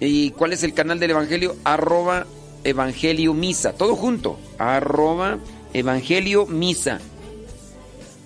¿Y 0.00 0.30
cuál 0.30 0.54
es 0.54 0.62
el 0.62 0.72
canal 0.72 0.98
del 0.98 1.10
Evangelio? 1.10 1.56
Arroba 1.62 2.26
Evangelio 2.64 3.34
Misa. 3.34 3.74
Todo 3.74 3.94
junto. 3.96 4.38
Arroba 4.58 5.38
Evangelio 5.74 6.46
Misa. 6.46 7.00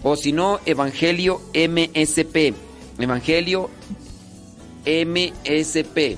O 0.03 0.17
si 0.17 0.33
no, 0.33 0.61
Evangelio 0.67 1.41
MSP. 1.53 2.55
Evangelio 2.99 3.71
MSP. 4.87 6.17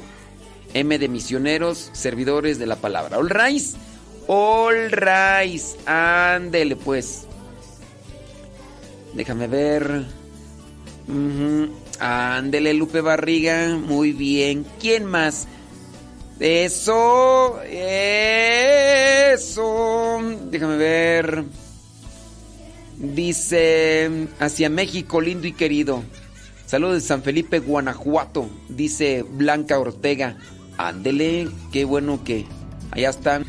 M 0.74 0.98
de 0.98 1.08
misioneros, 1.08 1.88
servidores 1.92 2.58
de 2.58 2.66
la 2.66 2.76
palabra. 2.76 3.16
All 3.18 3.30
rise. 3.30 3.78
All. 4.26 4.90
Ándele 5.86 6.76
pues. 6.76 7.26
Déjame 9.14 9.46
ver. 9.46 10.04
Ujú. 11.08 11.70
Ándele, 12.00 12.74
Lupe 12.74 13.00
Barriga. 13.00 13.76
Muy 13.76 14.12
bien. 14.12 14.66
¿Quién 14.80 15.04
más? 15.04 15.46
Eso. 16.40 17.60
Eso. 19.32 20.18
Déjame 20.50 20.76
ver. 20.76 21.44
Dice, 22.98 24.28
hacia 24.38 24.70
México, 24.70 25.20
lindo 25.20 25.46
y 25.46 25.52
querido. 25.52 26.02
Saludos 26.66 26.94
de 26.94 27.00
San 27.02 27.22
Felipe, 27.22 27.60
Guanajuato. 27.60 28.48
Dice 28.68 29.22
Blanca 29.22 29.78
Ortega. 29.78 30.36
Ándele, 30.78 31.48
qué 31.72 31.84
bueno 31.84 32.24
que 32.24 32.46
allá 32.90 33.10
están. 33.10 33.44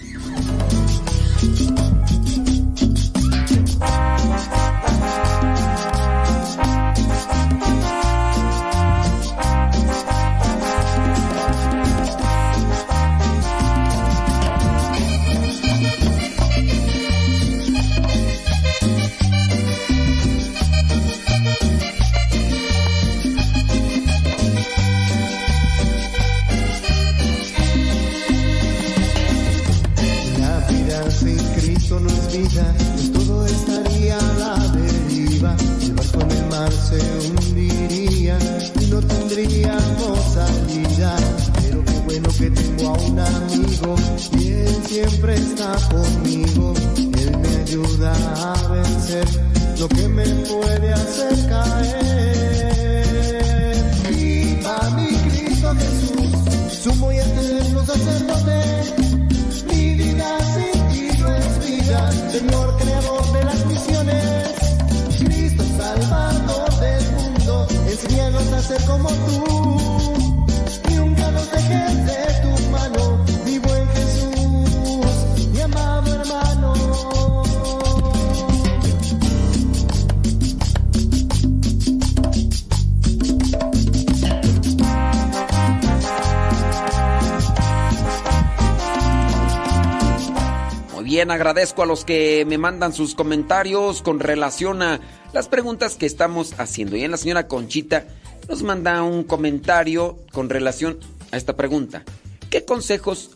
Bien, 91.18 91.32
agradezco 91.32 91.82
a 91.82 91.88
los 91.88 92.06
que 92.06 92.46
me 92.46 92.60
mandan 92.60 92.94
sus 92.94 93.16
comentarios 93.16 94.04
con 94.04 94.20
relación 94.20 94.84
a 94.84 95.02
las 95.34 95.48
preguntas 95.48 95.96
que 95.96 96.06
estamos 96.06 96.54
haciendo. 96.60 96.96
Y 96.96 97.04
en 97.04 97.10
la 97.10 97.18
señora 97.18 97.48
Conchita 97.48 98.06
nos 98.48 98.62
manda 98.62 99.02
un 99.02 99.24
comentario 99.24 100.20
con 100.32 100.48
relación 100.48 101.00
a 101.32 101.38
esta 101.38 101.56
pregunta. 101.58 102.04
¿Qué 102.52 102.66
consejos 102.66 103.32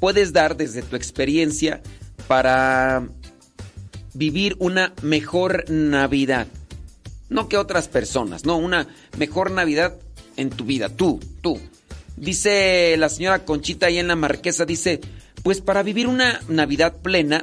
puedes 0.00 0.32
dar 0.32 0.56
desde 0.56 0.82
tu 0.82 0.96
experiencia 0.96 1.82
para 2.26 3.06
vivir 4.12 4.56
una 4.58 4.92
mejor 5.02 5.70
Navidad? 5.70 6.48
No 7.28 7.48
que 7.48 7.58
otras 7.58 7.86
personas, 7.86 8.44
no, 8.44 8.56
una 8.56 8.88
mejor 9.18 9.52
Navidad 9.52 9.94
en 10.36 10.50
tu 10.50 10.64
vida, 10.64 10.88
tú, 10.88 11.20
tú. 11.42 11.60
Dice 12.16 12.96
la 12.98 13.08
señora 13.08 13.44
Conchita 13.44 13.86
ahí 13.86 13.98
en 13.98 14.08
la 14.08 14.16
marquesa, 14.16 14.64
dice, 14.64 15.00
pues 15.44 15.60
para 15.60 15.82
vivir 15.82 16.08
una 16.08 16.40
Navidad 16.48 16.96
plena, 17.02 17.42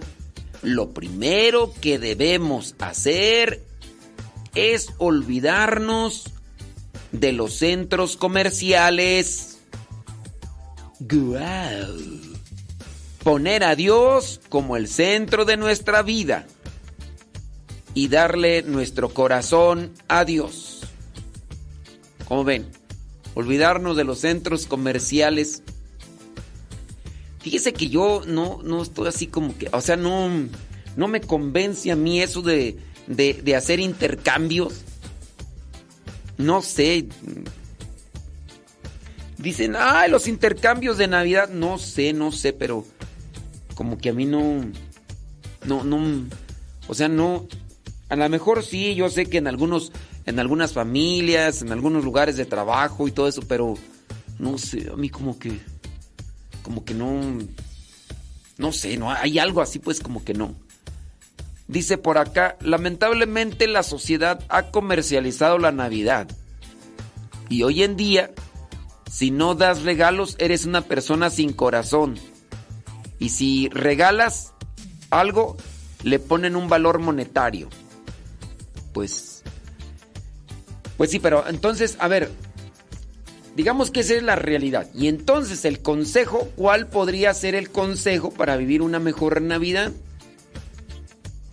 lo 0.63 0.89
primero 0.89 1.71
que 1.79 1.99
debemos 1.99 2.73
hacer 2.79 3.63
es 4.55 4.89
olvidarnos 4.97 6.31
de 7.11 7.31
los 7.31 7.53
centros 7.53 8.17
comerciales. 8.17 9.59
Guau. 10.99 12.21
Poner 13.23 13.63
a 13.63 13.75
Dios 13.75 14.41
como 14.49 14.77
el 14.77 14.87
centro 14.87 15.45
de 15.45 15.57
nuestra 15.57 16.01
vida 16.01 16.47
y 17.93 18.07
darle 18.07 18.63
nuestro 18.63 19.09
corazón 19.13 19.93
a 20.07 20.25
Dios. 20.25 20.81
¿Cómo 22.27 22.43
ven? 22.43 22.65
Olvidarnos 23.35 23.95
de 23.95 24.05
los 24.05 24.19
centros 24.19 24.65
comerciales. 24.65 25.61
Fíjese 27.41 27.73
que 27.73 27.89
yo 27.89 28.21
no, 28.27 28.59
no 28.63 28.83
estoy 28.83 29.07
así 29.07 29.27
como 29.27 29.57
que, 29.57 29.67
o 29.71 29.81
sea, 29.81 29.97
no, 29.97 30.29
no 30.95 31.07
me 31.07 31.21
convence 31.21 31.91
a 31.91 31.95
mí 31.95 32.21
eso 32.21 32.41
de, 32.41 32.77
de, 33.07 33.55
hacer 33.55 33.79
intercambios. 33.79 34.81
No 36.37 36.61
sé. 36.61 37.07
Dicen, 39.37 39.75
ay, 39.77 40.09
los 40.11 40.27
intercambios 40.27 40.97
de 40.97 41.07
Navidad. 41.07 41.49
No 41.49 41.77
sé, 41.77 42.13
no 42.13 42.31
sé, 42.31 42.53
pero 42.53 42.85
como 43.75 43.97
que 43.97 44.09
a 44.09 44.13
mí 44.13 44.25
no, 44.25 44.65
no, 45.65 45.83
no, 45.83 46.27
o 46.87 46.93
sea, 46.93 47.07
no. 47.07 47.47
A 48.09 48.15
lo 48.15 48.29
mejor 48.29 48.63
sí, 48.63 48.93
yo 48.93 49.09
sé 49.09 49.27
que 49.27 49.37
en 49.37 49.47
algunos, 49.47 49.91
en 50.25 50.39
algunas 50.39 50.73
familias, 50.73 51.61
en 51.61 51.71
algunos 51.71 52.03
lugares 52.03 52.35
de 52.35 52.45
trabajo 52.45 53.07
y 53.07 53.11
todo 53.11 53.27
eso, 53.27 53.41
pero 53.47 53.75
no 54.37 54.57
sé, 54.57 54.89
a 54.91 54.97
mí 54.97 55.09
como 55.09 55.39
que, 55.39 55.61
como 56.61 56.85
que 56.85 56.93
no, 56.93 57.39
no 58.57 58.71
sé, 58.71 58.97
no 58.97 59.11
hay 59.11 59.39
algo 59.39 59.61
así, 59.61 59.79
pues 59.79 59.99
como 59.99 60.23
que 60.23 60.33
no. 60.33 60.55
Dice 61.67 61.97
por 61.97 62.17
acá, 62.17 62.57
lamentablemente 62.61 63.67
la 63.67 63.83
sociedad 63.83 64.43
ha 64.49 64.71
comercializado 64.71 65.57
la 65.57 65.71
Navidad. 65.71 66.27
Y 67.49 67.63
hoy 67.63 67.83
en 67.83 67.95
día, 67.95 68.31
si 69.09 69.31
no 69.31 69.55
das 69.55 69.83
regalos, 69.83 70.35
eres 70.37 70.65
una 70.65 70.81
persona 70.81 71.29
sin 71.29 71.53
corazón. 71.53 72.19
Y 73.19 73.29
si 73.29 73.69
regalas 73.69 74.53
algo, 75.09 75.57
le 76.03 76.19
ponen 76.19 76.55
un 76.55 76.69
valor 76.69 76.99
monetario. 76.99 77.69
Pues, 78.93 79.43
pues 80.97 81.11
sí, 81.11 81.19
pero 81.19 81.47
entonces, 81.47 81.97
a 81.99 82.07
ver, 82.07 82.31
digamos 83.55 83.91
que 83.91 84.01
esa 84.01 84.15
es 84.15 84.23
la 84.23 84.35
realidad. 84.35 84.89
Y 84.93 85.07
entonces 85.07 85.65
el 85.65 85.81
consejo, 85.81 86.49
¿cuál 86.55 86.87
podría 86.87 87.33
ser 87.33 87.55
el 87.55 87.69
consejo 87.69 88.31
para 88.31 88.57
vivir 88.57 88.81
una 88.81 88.99
mejor 88.99 89.41
Navidad? 89.41 89.91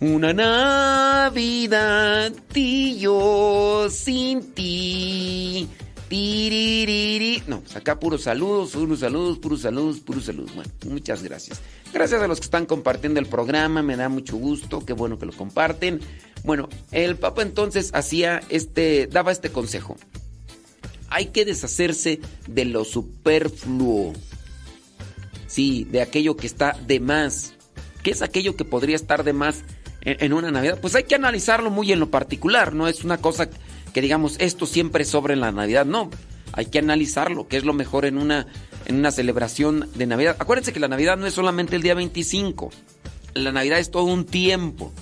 Una 0.01 0.33
Navidad 0.33 2.31
y 2.53 2.99
yo 2.99 3.87
sin 3.89 4.53
ti. 4.53 5.67
Tiririri. 6.07 7.43
No, 7.47 7.61
pues 7.61 7.75
acá 7.75 7.99
puros 7.99 8.23
saludos, 8.23 8.71
puros 8.71 8.99
saludos, 8.99 9.37
puros 9.37 9.61
saludos, 9.61 9.99
puros 9.99 10.25
saludos. 10.25 10.55
Bueno, 10.55 10.71
muchas 10.87 11.21
gracias. 11.21 11.61
Gracias 11.93 12.21
a 12.21 12.27
los 12.27 12.39
que 12.39 12.45
están 12.45 12.65
compartiendo 12.65 13.19
el 13.19 13.27
programa, 13.27 13.83
me 13.83 13.95
da 13.95 14.09
mucho 14.09 14.35
gusto, 14.37 14.83
qué 14.85 14.93
bueno 14.93 15.19
que 15.19 15.27
lo 15.27 15.33
comparten. 15.33 15.99
Bueno, 16.43 16.67
el 16.91 17.15
Papa 17.15 17.43
entonces 17.43 17.91
hacía 17.93 18.41
este, 18.49 19.07
daba 19.07 19.31
este 19.31 19.51
consejo. 19.51 19.97
Hay 21.09 21.27
que 21.27 21.45
deshacerse 21.45 22.19
de 22.47 22.65
lo 22.65 22.85
superfluo. 22.85 24.13
Sí, 25.47 25.85
de 25.89 26.01
aquello 26.01 26.37
que 26.37 26.47
está 26.47 26.77
de 26.85 26.99
más. 26.99 27.53
¿Qué 28.03 28.11
es 28.11 28.21
aquello 28.21 28.55
que 28.55 28.65
podría 28.65 28.95
estar 28.95 29.23
de 29.23 29.33
más 29.33 29.63
en, 30.01 30.33
una 30.33 30.51
Navidad? 30.51 30.79
Pues 30.79 30.95
hay 30.95 31.03
que 31.03 31.15
analizarlo 31.15 31.69
muy 31.69 31.91
en 31.91 31.99
lo 31.99 32.09
particular, 32.09 32.73
no 32.73 32.87
es 32.87 33.03
una 33.03 33.17
cosa 33.17 33.49
que 33.93 34.01
digamos 34.01 34.35
esto 34.39 34.65
siempre 34.65 35.03
sobra 35.05 35.33
en 35.33 35.41
la 35.41 35.51
Navidad, 35.51 35.85
no. 35.85 36.09
Hay 36.53 36.67
que 36.67 36.79
analizarlo, 36.79 37.47
qué 37.47 37.57
es 37.57 37.63
lo 37.63 37.73
mejor 37.73 38.05
en 38.05 38.17
una, 38.17 38.47
en 38.85 38.95
una 38.95 39.11
celebración 39.11 39.89
de 39.95 40.07
Navidad. 40.07 40.37
Acuérdense 40.39 40.73
que 40.73 40.79
la 40.79 40.87
Navidad 40.87 41.17
no 41.17 41.25
es 41.25 41.33
solamente 41.33 41.75
el 41.75 41.81
día 41.81 41.93
25, 41.93 42.71
la 43.33 43.51
Navidad 43.51 43.79
es 43.79 43.91
todo 43.91 44.03
un 44.03 44.25
tiempo. 44.25 44.93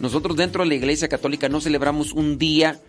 Nosotros 0.00 0.36
dentro 0.36 0.62
de 0.62 0.68
la 0.68 0.74
Iglesia 0.74 1.08
Católica 1.08 1.48
no 1.48 1.60
celebramos 1.60 2.12
un 2.12 2.38
día, 2.38 2.80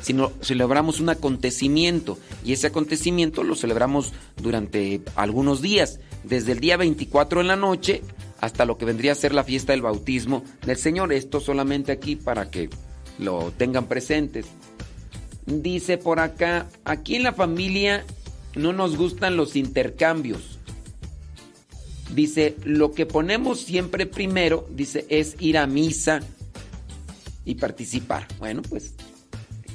sino 0.00 0.32
celebramos 0.40 1.00
un 1.00 1.08
acontecimiento. 1.08 2.18
Y 2.44 2.52
ese 2.52 2.68
acontecimiento 2.68 3.42
lo 3.42 3.54
celebramos 3.54 4.12
durante 4.36 5.02
algunos 5.14 5.62
días, 5.62 6.00
desde 6.24 6.52
el 6.52 6.60
día 6.60 6.76
24 6.76 7.40
en 7.40 7.48
la 7.48 7.56
noche 7.56 8.02
hasta 8.40 8.64
lo 8.64 8.76
que 8.76 8.84
vendría 8.84 9.12
a 9.12 9.14
ser 9.14 9.32
la 9.32 9.44
fiesta 9.44 9.72
del 9.72 9.82
bautismo 9.82 10.42
del 10.66 10.76
Señor. 10.76 11.12
Esto 11.12 11.40
solamente 11.40 11.92
aquí 11.92 12.16
para 12.16 12.50
que 12.50 12.68
lo 13.18 13.52
tengan 13.52 13.86
presentes. 13.86 14.46
Dice 15.46 15.96
por 15.96 16.18
acá, 16.18 16.68
aquí 16.84 17.16
en 17.16 17.22
la 17.22 17.32
familia 17.32 18.04
no 18.56 18.72
nos 18.72 18.96
gustan 18.96 19.36
los 19.36 19.54
intercambios. 19.54 20.58
Dice, 22.14 22.56
lo 22.64 22.92
que 22.92 23.06
ponemos 23.06 23.60
siempre 23.60 24.06
primero, 24.06 24.66
dice, 24.70 25.06
es 25.08 25.36
ir 25.38 25.56
a 25.56 25.66
misa 25.66 26.20
y 27.44 27.54
participar. 27.54 28.26
Bueno, 28.38 28.60
pues 28.62 28.94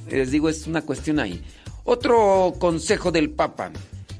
les 0.09 0.31
digo, 0.31 0.49
es 0.49 0.67
una 0.67 0.81
cuestión 0.81 1.19
ahí. 1.19 1.41
Otro 1.83 2.53
consejo 2.59 3.11
del 3.11 3.29
Papa, 3.29 3.71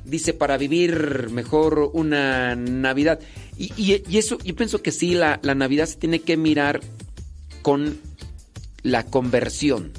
dice, 0.06 0.34
para 0.34 0.58
vivir 0.58 1.30
mejor 1.32 1.91
una 1.93 2.56
Navidad. 2.56 3.19
Y, 3.58 4.17
eso, 4.17 4.38
yo 4.43 4.56
pienso 4.56 4.82
que 4.82 4.91
sí, 4.91 5.13
la, 5.13 5.39
la 5.43 5.56
Navidad 5.56 5.86
se 5.86 5.97
tiene 5.97 6.19
que 6.19 6.38
mirar 6.38 6.82
con 7.62 8.00
la 8.84 9.06
conversión. 9.06 9.91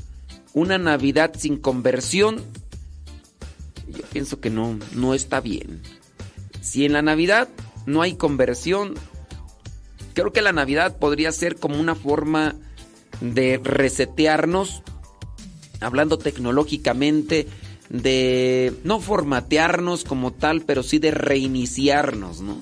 Una 0.54 0.78
Navidad 0.78 1.32
sin 1.36 1.58
conversión, 1.58 2.42
yo 3.88 4.02
pienso 4.12 4.40
que 4.40 4.50
no, 4.50 4.78
no 4.94 5.14
está 5.14 5.40
bien. 5.40 5.82
Si 6.60 6.84
en 6.84 6.92
la 6.92 7.02
Navidad 7.02 7.48
no 7.86 8.02
hay 8.02 8.14
conversión, 8.14 8.94
creo 10.14 10.32
que 10.32 10.42
la 10.42 10.52
Navidad 10.52 10.98
podría 10.98 11.32
ser 11.32 11.56
como 11.56 11.78
una 11.78 11.94
forma 11.94 12.56
de 13.20 13.60
resetearnos, 13.62 14.82
hablando 15.80 16.18
tecnológicamente, 16.18 17.46
de 17.88 18.74
no 18.84 19.00
formatearnos 19.00 20.04
como 20.04 20.32
tal, 20.32 20.62
pero 20.62 20.82
sí 20.82 20.98
de 20.98 21.10
reiniciarnos, 21.10 22.40
¿no? 22.40 22.60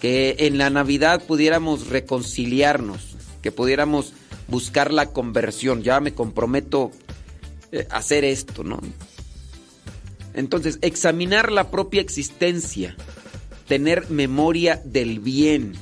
Que 0.00 0.36
en 0.40 0.58
la 0.58 0.70
Navidad 0.70 1.24
pudiéramos 1.24 1.88
reconciliarnos, 1.88 3.16
que 3.42 3.52
pudiéramos 3.52 4.12
buscar 4.48 4.92
la 4.92 5.06
conversión. 5.06 5.82
Ya 5.82 6.00
me 6.00 6.14
comprometo 6.14 6.90
eh, 7.72 7.86
a 7.90 7.98
hacer 7.98 8.24
esto, 8.24 8.64
¿no? 8.64 8.80
Entonces, 10.34 10.78
examinar 10.82 11.52
la 11.52 11.70
propia 11.70 12.00
existencia, 12.00 12.96
tener 13.66 14.10
memoria 14.10 14.80
del 14.84 15.20
bien, 15.20 15.72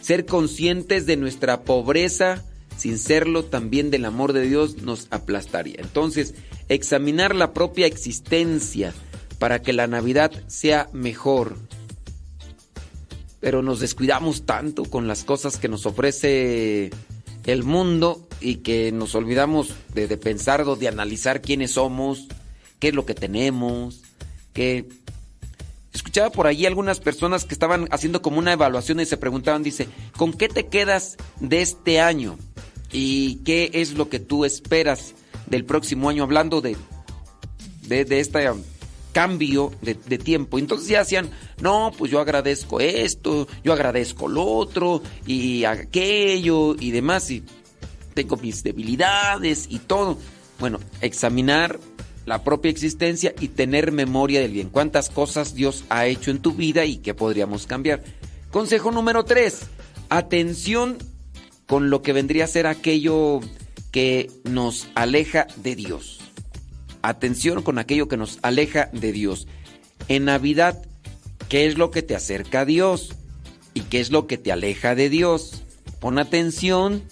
ser 0.00 0.26
conscientes 0.26 1.06
de 1.06 1.16
nuestra 1.16 1.62
pobreza, 1.62 2.44
sin 2.80 2.98
serlo 2.98 3.44
también 3.44 3.90
del 3.90 4.06
amor 4.06 4.32
de 4.32 4.40
Dios 4.40 4.78
nos 4.78 5.06
aplastaría. 5.10 5.76
Entonces, 5.78 6.34
examinar 6.70 7.34
la 7.34 7.52
propia 7.52 7.86
existencia 7.86 8.94
para 9.38 9.60
que 9.60 9.74
la 9.74 9.86
Navidad 9.86 10.32
sea 10.46 10.88
mejor. 10.94 11.58
Pero 13.38 13.60
nos 13.60 13.80
descuidamos 13.80 14.46
tanto 14.46 14.84
con 14.84 15.06
las 15.06 15.24
cosas 15.24 15.58
que 15.58 15.68
nos 15.68 15.84
ofrece 15.84 16.90
el 17.44 17.64
mundo 17.64 18.26
y 18.40 18.56
que 18.56 18.92
nos 18.92 19.14
olvidamos 19.14 19.74
de, 19.92 20.08
pensar 20.16 20.62
o 20.62 20.74
de 20.74 20.88
analizar 20.88 21.42
quiénes 21.42 21.72
somos, 21.72 22.28
qué 22.78 22.88
es 22.88 22.94
lo 22.94 23.04
que 23.04 23.14
tenemos, 23.14 24.00
que 24.54 24.88
escuchaba 25.92 26.30
por 26.30 26.46
allí 26.46 26.64
algunas 26.64 26.98
personas 26.98 27.44
que 27.44 27.52
estaban 27.52 27.88
haciendo 27.90 28.22
como 28.22 28.38
una 28.38 28.54
evaluación 28.54 29.00
y 29.00 29.06
se 29.06 29.18
preguntaban, 29.18 29.62
dice, 29.62 29.86
¿con 30.16 30.32
qué 30.32 30.48
te 30.48 30.68
quedas 30.68 31.18
de 31.40 31.60
este 31.60 32.00
año? 32.00 32.38
¿Y 32.92 33.36
qué 33.44 33.70
es 33.74 33.94
lo 33.94 34.08
que 34.08 34.18
tú 34.18 34.44
esperas 34.44 35.14
del 35.46 35.64
próximo 35.64 36.08
año? 36.08 36.24
Hablando 36.24 36.60
de, 36.60 36.76
de, 37.86 38.20
este 38.20 38.48
cambio 39.12 39.72
de, 39.82 39.94
tiempo. 40.18 40.58
Entonces 40.58 40.88
ya 40.88 41.00
hacían, 41.00 41.30
no, 41.60 41.92
pues 41.96 42.10
yo 42.10 42.20
agradezco 42.20 42.80
esto, 42.80 43.48
yo 43.64 43.72
agradezco 43.72 44.28
lo 44.28 44.44
otro 44.44 45.02
y 45.26 45.64
aquello 45.64 46.74
y 46.78 46.90
demás. 46.90 47.30
Y 47.30 47.44
tengo 48.14 48.36
mis 48.36 48.62
debilidades 48.62 49.66
y 49.68 49.78
todo. 49.78 50.18
Bueno, 50.58 50.78
examinar 51.00 51.78
la 52.26 52.44
propia 52.44 52.70
existencia 52.70 53.34
y 53.40 53.48
tener 53.48 53.92
memoria 53.92 54.40
del 54.40 54.52
bien. 54.52 54.68
¿Cuántas 54.68 55.10
cosas 55.10 55.54
Dios 55.54 55.84
ha 55.88 56.06
hecho 56.06 56.30
en 56.30 56.40
tu 56.40 56.52
vida 56.52 56.84
y 56.84 56.98
qué 56.98 57.14
podríamos 57.14 57.66
cambiar? 57.66 58.02
Consejo 58.50 58.90
número 58.90 59.24
tres. 59.24 59.62
Atención 60.08 60.98
con 61.70 61.88
lo 61.88 62.02
que 62.02 62.12
vendría 62.12 62.46
a 62.46 62.48
ser 62.48 62.66
aquello 62.66 63.38
que 63.92 64.28
nos 64.42 64.88
aleja 64.96 65.46
de 65.54 65.76
Dios. 65.76 66.18
Atención 67.00 67.62
con 67.62 67.78
aquello 67.78 68.08
que 68.08 68.16
nos 68.16 68.40
aleja 68.42 68.90
de 68.92 69.12
Dios. 69.12 69.46
En 70.08 70.24
Navidad, 70.24 70.82
¿qué 71.48 71.68
es 71.68 71.78
lo 71.78 71.92
que 71.92 72.02
te 72.02 72.16
acerca 72.16 72.62
a 72.62 72.64
Dios? 72.64 73.14
¿Y 73.72 73.82
qué 73.82 74.00
es 74.00 74.10
lo 74.10 74.26
que 74.26 74.36
te 74.36 74.50
aleja 74.50 74.96
de 74.96 75.10
Dios? 75.10 75.62
Pon 76.00 76.18
atención, 76.18 77.04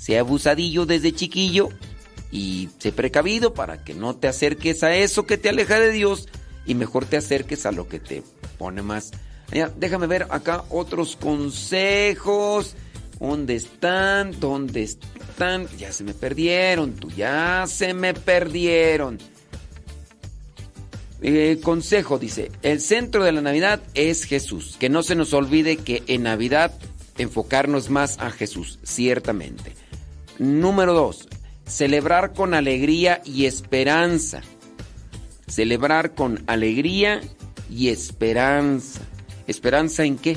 sea 0.00 0.20
abusadillo 0.20 0.86
desde 0.86 1.12
chiquillo 1.12 1.68
y 2.32 2.70
sé 2.78 2.90
precavido 2.90 3.52
para 3.52 3.84
que 3.84 3.92
no 3.92 4.16
te 4.16 4.28
acerques 4.28 4.82
a 4.82 4.96
eso 4.96 5.26
que 5.26 5.36
te 5.36 5.50
aleja 5.50 5.78
de 5.78 5.92
Dios 5.92 6.30
y 6.64 6.74
mejor 6.74 7.04
te 7.04 7.18
acerques 7.18 7.66
a 7.66 7.70
lo 7.70 7.86
que 7.86 8.00
te 8.00 8.22
pone 8.56 8.80
más. 8.80 9.10
déjame 9.76 10.06
ver 10.06 10.26
acá 10.30 10.64
otros 10.70 11.16
consejos. 11.16 12.76
¿Dónde 13.26 13.54
están? 13.54 14.38
¿Dónde 14.38 14.82
están? 14.82 15.66
Ya 15.78 15.92
se 15.92 16.04
me 16.04 16.12
perdieron, 16.12 16.92
tú, 16.92 17.10
ya 17.10 17.64
se 17.66 17.94
me 17.94 18.12
perdieron. 18.12 19.18
Eh, 21.22 21.58
consejo 21.62 22.18
dice, 22.18 22.52
el 22.60 22.82
centro 22.82 23.24
de 23.24 23.32
la 23.32 23.40
Navidad 23.40 23.80
es 23.94 24.24
Jesús. 24.24 24.76
Que 24.78 24.90
no 24.90 25.02
se 25.02 25.14
nos 25.14 25.32
olvide 25.32 25.78
que 25.78 26.02
en 26.06 26.24
Navidad 26.24 26.74
enfocarnos 27.16 27.88
más 27.88 28.18
a 28.18 28.30
Jesús, 28.30 28.78
ciertamente. 28.82 29.72
Número 30.38 30.92
dos, 30.92 31.26
celebrar 31.64 32.34
con 32.34 32.52
alegría 32.52 33.22
y 33.24 33.46
esperanza. 33.46 34.42
Celebrar 35.48 36.14
con 36.14 36.44
alegría 36.46 37.22
y 37.70 37.88
esperanza. 37.88 39.00
¿Esperanza 39.46 40.04
en 40.04 40.18
qué? 40.18 40.36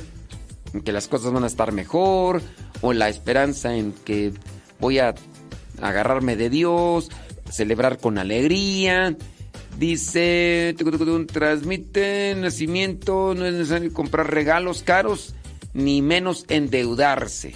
En 0.74 0.82
que 0.82 0.94
las 0.94 1.10
cosas 1.10 1.34
van 1.34 1.44
a 1.44 1.48
estar 1.48 1.74
mejor, 1.74 2.42
o 2.82 2.94
la 2.94 3.10
esperanza 3.10 3.76
en 3.76 3.92
que 3.92 4.34
voy 4.80 5.00
a 5.00 5.16
agarrarme 5.82 6.36
de 6.36 6.50
Dios, 6.50 7.10
celebrar 7.50 8.00
con 8.00 8.18
alegría. 8.18 9.16
Dice, 9.78 10.76
transmite 11.32 12.36
nacimiento, 12.36 13.36
no 13.36 13.46
es 13.46 13.54
necesario 13.54 13.94
comprar 13.94 14.32
regalos 14.34 14.82
caros, 14.82 15.36
ni 15.74 16.02
menos 16.02 16.46
endeudarse. 16.50 17.54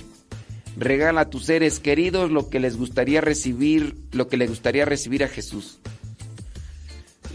Regala 0.77 1.21
a 1.21 1.29
tus 1.29 1.45
seres 1.45 1.79
queridos 1.79 2.31
lo 2.31 2.49
que 2.49 2.60
les 2.60 2.77
gustaría 2.77 3.21
recibir, 3.21 3.97
lo 4.12 4.27
que 4.27 4.38
le 4.38 4.47
gustaría 4.47 4.86
recibir 4.86 5.23
a 5.23 5.27
Jesús. 5.27 5.79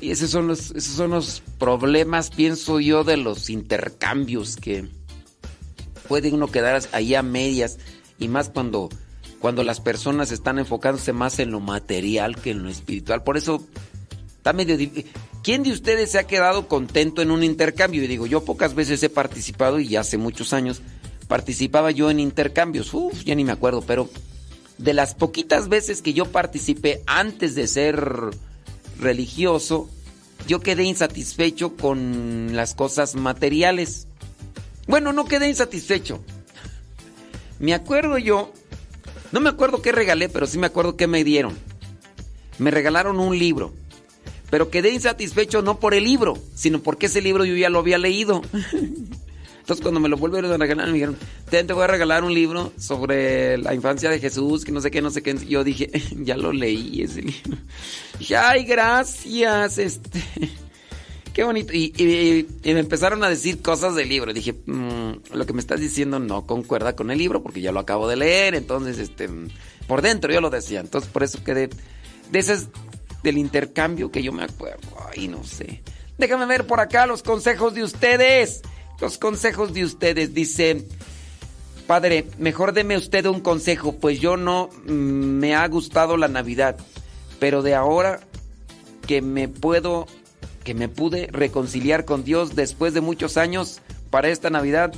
Y 0.01 0.11
esos 0.11 0.31
son 0.31 0.47
los, 0.47 0.71
esos 0.71 0.95
son 0.95 1.11
los 1.11 1.43
problemas, 1.59 2.31
pienso 2.31 2.81
yo, 2.81 3.03
de 3.03 3.17
los 3.17 3.51
intercambios 3.51 4.57
que, 4.57 4.89
puede 6.07 6.33
uno 6.33 6.49
quedar 6.49 6.81
ahí 6.93 7.15
a 7.15 7.23
medias 7.23 7.79
y 8.19 8.29
más 8.29 8.49
cuando, 8.49 8.89
cuando 9.41 9.63
las 9.63 9.81
personas 9.81 10.33
están 10.33 10.59
enfocándose 10.59 11.13
más 11.13 11.39
en 11.39 11.51
lo 11.51 11.61
material 11.61 12.37
que 12.37 12.51
en 12.51 12.63
lo 12.63 12.69
espiritual. 12.69 13.23
Por 13.23 13.37
eso 13.37 13.63
está 14.37 14.53
medio 14.53 14.77
¿Quién 15.43 15.63
de 15.63 15.71
ustedes 15.71 16.11
se 16.11 16.19
ha 16.19 16.27
quedado 16.27 16.67
contento 16.67 17.23
en 17.23 17.31
un 17.31 17.45
intercambio? 17.45 18.03
Y 18.03 18.09
digo, 18.09 18.27
yo 18.27 18.45
pocas 18.45 18.75
veces 18.75 19.01
he 19.05 19.09
participado 19.09 19.79
y 19.79 19.95
hace 19.95 20.19
muchos 20.19 20.53
años 20.53 20.83
participaba 21.29 21.93
yo 21.93 22.11
en 22.11 22.19
intercambios. 22.19 22.93
Uf, 22.93 23.23
ya 23.23 23.37
ni 23.37 23.45
me 23.45 23.53
acuerdo, 23.53 23.81
pero 23.83 24.09
de 24.79 24.93
las 24.93 25.15
poquitas 25.15 25.69
veces 25.69 26.03
que 26.03 26.15
yo 26.15 26.27
participé 26.27 27.03
antes 27.07 27.55
de 27.55 27.69
ser 27.69 28.21
religioso, 28.99 29.89
yo 30.49 30.61
quedé 30.61 30.83
insatisfecho 30.85 31.77
con 31.77 32.57
las 32.57 32.75
cosas 32.75 33.15
materiales. 33.15 34.09
Bueno, 34.87 35.13
no 35.13 35.25
quedé 35.25 35.49
insatisfecho. 35.49 36.23
Me 37.59 37.75
acuerdo 37.75 38.19
yo, 38.19 38.53
no 39.33 39.41
me 39.41 39.49
acuerdo 39.49 39.83
qué 39.83 39.93
regalé, 39.93 40.29
pero 40.29 40.47
sí 40.47 40.59
me 40.59 40.67
acuerdo 40.67 40.97
qué 40.97 41.07
me 41.07 41.25
dieron. 41.25 41.57
Me 42.59 42.71
regalaron 42.71 43.19
un 43.19 43.39
libro. 43.39 43.73
Pero 44.51 44.71
quedé 44.71 44.91
insatisfecho 44.91 45.63
no 45.63 45.81
por 45.81 45.95
el 45.95 46.05
libro, 46.05 46.39
sino 46.55 46.81
porque 46.81 47.07
ese 47.07 47.21
libro 47.21 47.45
yo 47.45 47.57
ya 47.57 47.69
lo 47.69 47.81
había 47.81 47.99
leído. 47.99 48.43
Entonces 49.67 49.83
cuando 49.83 49.99
me 49.99 50.09
lo 50.09 50.17
volvieron 50.17 50.53
a 50.53 50.57
regalar, 50.57 50.87
me 50.87 50.93
dijeron, 50.93 51.17
te, 51.51 51.65
voy 51.65 51.83
a 51.83 51.89
regalar 51.89 52.23
un 52.23 52.33
libro 52.33 52.73
sobre 52.79 53.59
la 53.59 53.75
infancia 53.75 54.09
de 54.09 54.21
Jesús, 54.21 54.65
que 54.65 54.71
no 54.71 54.81
sé 54.81 54.93
qué, 54.93 55.03
no 55.03 55.11
sé 55.11 55.25
qué. 55.25 55.35
Yo 55.45 55.65
dije, 55.65 55.91
ya 56.19 56.37
lo 56.37 56.53
leí 56.53 57.03
ese 57.03 57.23
libro. 57.23 57.59
Dije, 58.19 58.37
ay, 58.37 58.65
gracias, 58.65 59.79
este... 59.79 60.23
Qué 61.37 61.45
bonito. 61.45 61.75
Y, 61.75 62.47
me 62.65 62.81
empezaron 62.81 63.23
a 63.23 63.29
decir 63.29 63.61
cosas 63.61 63.95
del 63.95 64.09
libro. 64.09 64.33
Dije, 64.33 64.55
mm, 64.55 65.35
lo 65.35 65.45
que 65.45 65.53
me 65.53 65.61
estás 65.61 65.79
diciendo 65.79 66.19
no 66.19 66.47
concuerda 66.47 66.97
con 66.97 67.11
el 67.11 67.19
libro 67.19 67.43
porque 67.43 67.61
ya 67.61 67.73
lo 67.73 67.81
acabo 67.81 68.09
de 68.09 68.17
leer. 68.17 68.55
Entonces, 68.55 68.99
este, 68.99 69.29
por 69.87 70.01
dentro 70.01 70.33
yo 70.33 70.41
lo 70.41 70.49
decía. 70.49 70.81
Entonces, 70.81 71.11
por 71.11 71.23
eso 71.23 71.45
quedé. 71.45 71.69
De 72.31 72.39
ese 72.39 72.57
del 73.23 73.37
intercambio 73.37 74.11
que 74.11 74.23
yo 74.23 74.33
me 74.33 74.45
acuerdo. 74.45 74.89
Ay, 75.13 75.29
no 75.29 75.45
sé. 75.45 75.83
Déjame 76.17 76.47
ver 76.47 76.67
por 76.67 76.81
acá 76.81 77.07
los 77.07 77.23
consejos 77.23 77.75
de 77.75 77.85
ustedes. 77.85 78.63
Los 78.99 79.19
consejos 79.19 79.75
de 79.75 79.85
ustedes. 79.85 80.33
Dice, 80.33 80.87
padre, 81.87 82.25
mejor 82.39 82.73
deme 82.73 82.97
usted 82.97 83.27
un 83.27 83.43
consejo, 83.43 83.93
pues 83.97 84.21
yo 84.21 84.39
no 84.39 84.71
mm, 84.87 84.91
me 84.91 85.55
ha 85.55 85.69
gustado 85.69 86.17
la 86.17 86.29
Navidad. 86.29 86.79
Pero 87.39 87.61
de 87.61 87.75
ahora 87.75 88.21
que 89.07 89.21
me 89.21 89.49
puedo 89.49 90.07
que 90.67 90.75
me 90.75 90.89
pude 90.89 91.29
reconciliar 91.31 92.05
con 92.05 92.25
Dios 92.25 92.57
después 92.57 92.93
de 92.93 93.01
muchos 93.01 93.37
años 93.37 93.81
para 94.11 94.31
esta 94.31 94.51
Navidad 94.51 94.93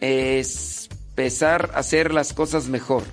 es 0.00 0.88
empezar 1.10 1.70
a 1.74 1.78
hacer 1.78 2.12
las 2.12 2.32
cosas 2.32 2.66
mejor. 2.66 3.04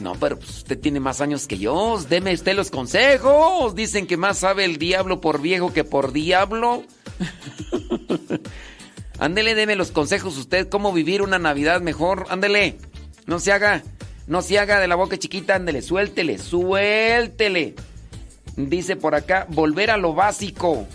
No, 0.00 0.14
pero 0.16 0.36
pues, 0.36 0.50
usted 0.50 0.76
tiene 0.76 0.98
más 0.98 1.20
años 1.20 1.46
que 1.46 1.56
yo. 1.56 2.02
Deme 2.08 2.34
usted 2.34 2.56
los 2.56 2.72
consejos. 2.72 3.76
Dicen 3.76 4.08
que 4.08 4.16
más 4.16 4.38
sabe 4.38 4.64
el 4.64 4.76
diablo 4.76 5.20
por 5.20 5.40
viejo 5.40 5.72
que 5.72 5.84
por 5.84 6.12
diablo. 6.12 6.82
Ándele, 9.20 9.54
deme 9.54 9.76
los 9.76 9.92
consejos 9.92 10.36
usted. 10.36 10.68
¿Cómo 10.68 10.92
vivir 10.92 11.22
una 11.22 11.38
Navidad 11.38 11.80
mejor? 11.80 12.26
Ándele. 12.28 12.76
No 13.26 13.38
se 13.38 13.52
haga. 13.52 13.84
No 14.26 14.42
se 14.42 14.58
haga 14.58 14.80
de 14.80 14.88
la 14.88 14.96
boca 14.96 15.16
chiquita. 15.16 15.54
Ándele, 15.54 15.80
suéltele, 15.80 16.38
suéltele. 16.38 17.76
Dice 18.56 18.96
por 18.96 19.14
acá, 19.14 19.46
volver 19.50 19.90
a 19.90 19.96
lo 19.96 20.14
básico. 20.14 20.86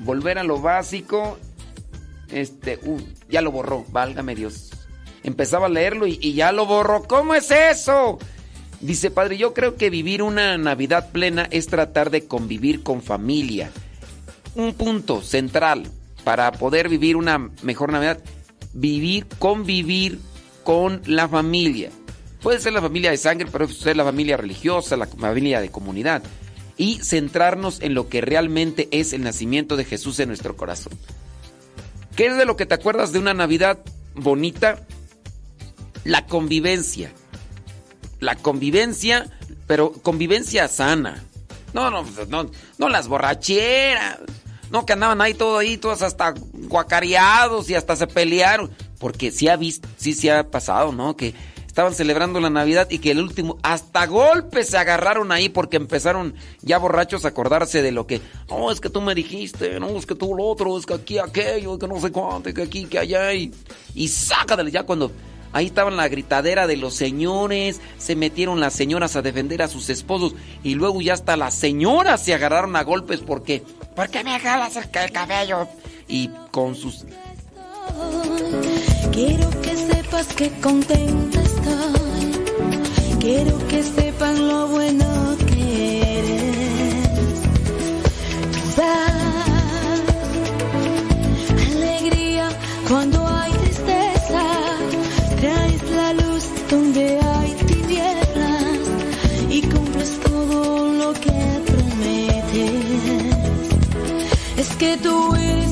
Volver 0.00 0.38
a 0.38 0.44
lo 0.44 0.60
básico. 0.60 1.38
Este, 2.30 2.78
uh, 2.82 3.00
ya 3.28 3.42
lo 3.42 3.52
borró, 3.52 3.84
válgame 3.90 4.34
Dios. 4.34 4.70
Empezaba 5.22 5.66
a 5.66 5.70
leerlo 5.70 6.06
y, 6.06 6.18
y 6.20 6.34
ya 6.34 6.52
lo 6.52 6.66
borró. 6.66 7.04
¿Cómo 7.04 7.34
es 7.34 7.50
eso? 7.50 8.18
Dice, 8.80 9.10
padre, 9.10 9.36
yo 9.36 9.54
creo 9.54 9.76
que 9.76 9.90
vivir 9.90 10.22
una 10.22 10.56
Navidad 10.56 11.10
plena 11.10 11.48
es 11.50 11.66
tratar 11.66 12.10
de 12.10 12.26
convivir 12.26 12.82
con 12.82 13.02
familia. 13.02 13.70
Un 14.54 14.72
punto 14.74 15.20
central 15.22 15.90
para 16.24 16.52
poder 16.52 16.88
vivir 16.88 17.16
una 17.16 17.50
mejor 17.62 17.92
Navidad, 17.92 18.20
vivir, 18.72 19.26
convivir 19.38 20.20
con 20.62 21.02
la 21.06 21.28
familia. 21.28 21.90
Puede 22.42 22.60
ser 22.60 22.72
la 22.72 22.80
familia 22.80 23.10
de 23.10 23.16
sangre, 23.16 23.48
pero 23.50 23.66
puede 23.66 23.78
ser 23.78 23.96
la 23.96 24.04
familia 24.04 24.36
religiosa, 24.36 24.96
la 24.96 25.06
familia 25.06 25.60
de 25.60 25.70
comunidad. 25.70 26.22
Y 26.76 27.00
centrarnos 27.02 27.80
en 27.80 27.94
lo 27.94 28.08
que 28.08 28.20
realmente 28.20 28.88
es 28.92 29.12
el 29.12 29.22
nacimiento 29.22 29.76
de 29.76 29.84
Jesús 29.84 30.20
en 30.20 30.28
nuestro 30.28 30.56
corazón. 30.56 30.92
¿Qué 32.14 32.26
es 32.26 32.36
de 32.36 32.44
lo 32.44 32.56
que 32.56 32.66
te 32.66 32.74
acuerdas 32.74 33.12
de 33.12 33.18
una 33.18 33.34
Navidad 33.34 33.80
bonita? 34.14 34.80
La 36.04 36.26
convivencia. 36.26 37.12
La 38.20 38.36
convivencia, 38.36 39.28
pero 39.66 39.92
convivencia 39.92 40.68
sana. 40.68 41.24
No, 41.72 41.90
no, 41.90 42.04
no, 42.28 42.50
no 42.78 42.88
las 42.88 43.08
borracheras. 43.08 44.18
No, 44.70 44.84
que 44.84 44.92
andaban 44.92 45.20
ahí 45.20 45.34
todo 45.34 45.58
ahí, 45.58 45.78
todos 45.78 46.02
hasta 46.02 46.34
guacareados 46.52 47.70
y 47.70 47.74
hasta 47.74 47.96
se 47.96 48.06
pelearon. 48.06 48.70
Porque 48.98 49.30
sí 49.30 49.48
ha 49.48 49.56
visto, 49.56 49.88
sí 49.96 50.12
se 50.12 50.30
ha 50.30 50.50
pasado, 50.50 50.92
¿no? 50.92 51.16
Que 51.16 51.34
estaban 51.78 51.94
celebrando 51.94 52.40
la 52.40 52.50
Navidad 52.50 52.88
y 52.90 52.98
que 52.98 53.12
el 53.12 53.20
último, 53.20 53.56
hasta 53.62 54.04
golpes 54.06 54.70
se 54.70 54.78
agarraron 54.78 55.30
ahí 55.30 55.48
porque 55.48 55.76
empezaron 55.76 56.34
ya 56.60 56.76
borrachos 56.76 57.24
a 57.24 57.28
acordarse 57.28 57.82
de 57.82 57.92
lo 57.92 58.04
que, 58.04 58.20
no, 58.48 58.72
es 58.72 58.80
que 58.80 58.90
tú 58.90 59.00
me 59.00 59.14
dijiste, 59.14 59.78
no, 59.78 59.90
es 59.90 60.04
que 60.04 60.16
tú 60.16 60.34
lo 60.34 60.42
otro, 60.42 60.76
es 60.76 60.86
que 60.86 60.94
aquí 60.94 61.18
aquello, 61.18 61.78
que 61.78 61.86
no 61.86 62.00
sé 62.00 62.10
cuánto, 62.10 62.52
que 62.52 62.62
aquí, 62.62 62.86
que 62.86 62.98
allá, 62.98 63.32
y, 63.32 63.54
y 63.94 64.08
ya 64.08 64.82
cuando 64.82 65.12
ahí 65.52 65.66
estaban 65.66 65.96
la 65.96 66.08
gritadera 66.08 66.66
de 66.66 66.78
los 66.78 66.94
señores, 66.94 67.80
se 67.96 68.16
metieron 68.16 68.58
las 68.58 68.72
señoras 68.72 69.14
a 69.14 69.22
defender 69.22 69.62
a 69.62 69.68
sus 69.68 69.88
esposos 69.88 70.34
y 70.64 70.74
luego 70.74 71.00
ya 71.00 71.14
hasta 71.14 71.36
las 71.36 71.54
señoras 71.54 72.24
se 72.24 72.34
agarraron 72.34 72.74
a 72.74 72.82
golpes 72.82 73.20
porque, 73.20 73.62
¿por 73.94 74.08
qué 74.08 74.24
me 74.24 74.36
jalas 74.40 74.74
el 74.74 75.12
cabello? 75.12 75.68
Y 76.08 76.28
con 76.50 76.74
sus... 76.74 77.04
Quiero 79.18 79.50
que 79.62 79.74
sepas 79.76 80.26
que 80.28 80.48
contenta 80.60 81.40
Quiero 83.18 83.58
que 83.66 83.82
sepan 83.82 84.46
lo 84.46 84.68
bueno 84.68 85.06
que 85.48 86.18
eres. 86.20 87.40
Tú 88.52 88.60
das 88.80 90.02
alegría 91.74 92.48
cuando 92.88 93.26
hay 93.26 93.52
tristeza. 93.64 94.44
Traes 95.40 95.82
la 96.00 96.12
luz 96.12 96.44
donde 96.70 97.18
hay 97.18 97.50
tinieblas 97.66 98.78
y 99.50 99.62
cumples 99.62 100.10
todo 100.20 100.92
lo 100.92 101.12
que 101.14 101.38
prometes. 101.66 103.26
Es 104.58 104.68
que 104.76 104.96
tú 104.98 105.34
eres 105.34 105.67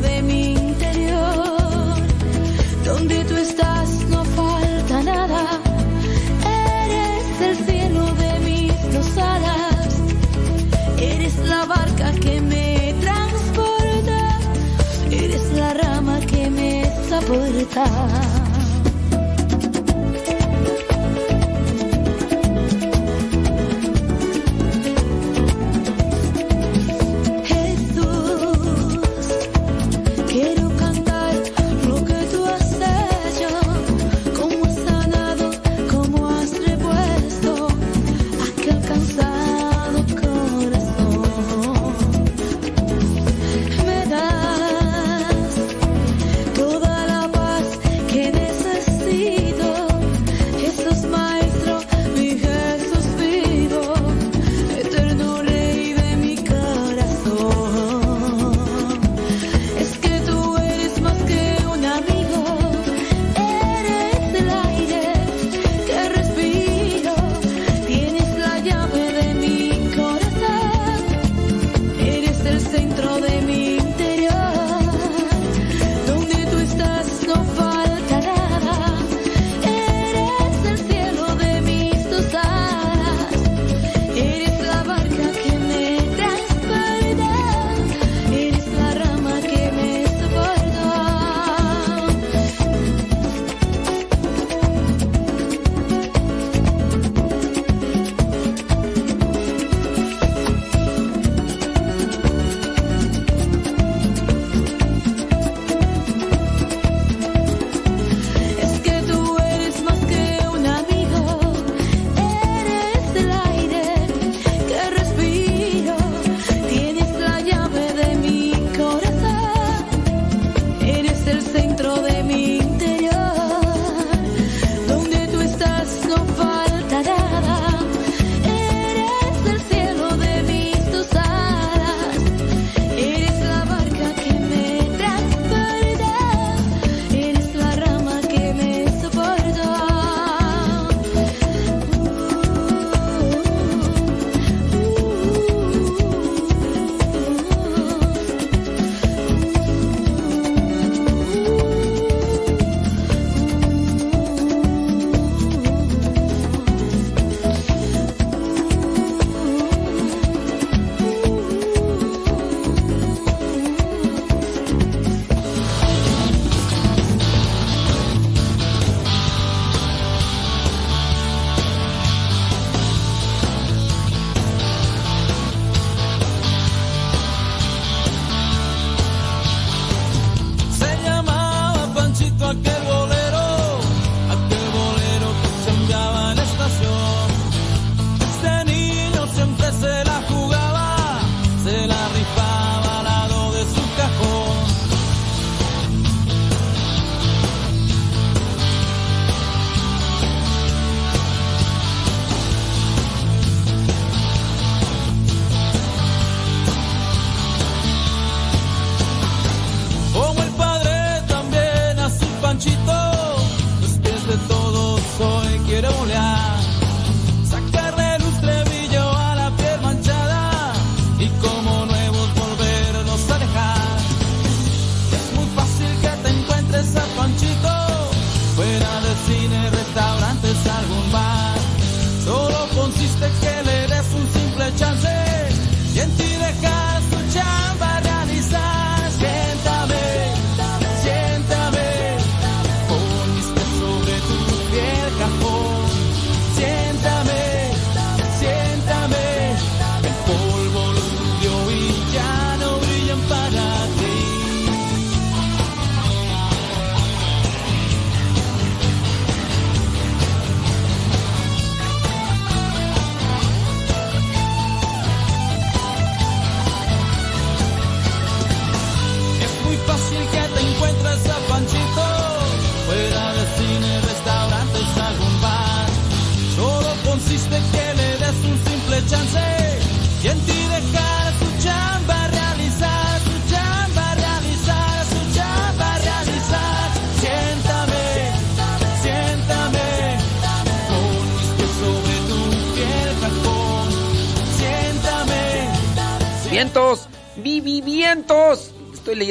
de 0.00 0.22
mi 0.22 0.52
interior. 0.52 1.96
Donde 2.84 3.24
tú 3.24 3.36
estás 3.36 3.88
no 4.08 4.24
falta 4.24 5.02
nada. 5.02 5.60
Eres 6.84 7.40
el 7.48 7.56
cielo 7.66 8.04
de 8.22 8.32
mis 8.46 8.92
dos 8.94 9.18
alas. 9.18 9.88
Eres 10.98 11.36
la 11.52 11.64
barca 11.66 12.12
que 12.22 12.40
me 12.40 12.94
transporta. 13.00 14.20
Eres 15.10 15.52
la 15.52 15.74
rama 15.74 16.20
que 16.20 16.50
me 16.50 16.72
soporta. 17.08 18.27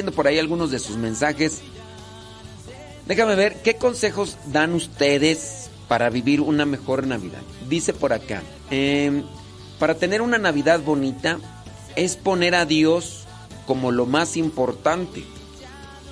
Por 0.05 0.27
ahí 0.27 0.39
algunos 0.39 0.71
de 0.71 0.79
sus 0.79 0.97
mensajes. 0.97 1.61
Déjame 3.05 3.35
ver 3.35 3.61
qué 3.61 3.77
consejos 3.77 4.37
dan 4.47 4.73
ustedes 4.73 5.69
para 5.87 6.09
vivir 6.09 6.41
una 6.41 6.65
mejor 6.65 7.07
Navidad. 7.07 7.41
Dice 7.69 7.93
por 7.93 8.13
acá, 8.13 8.43
em, 8.69 9.23
para 9.79 9.95
tener 9.95 10.21
una 10.21 10.37
Navidad 10.37 10.81
bonita 10.81 11.39
es 11.95 12.15
poner 12.15 12.55
a 12.55 12.65
Dios 12.65 13.23
como 13.65 13.91
lo 13.91 14.05
más 14.05 14.37
importante. 14.37 15.23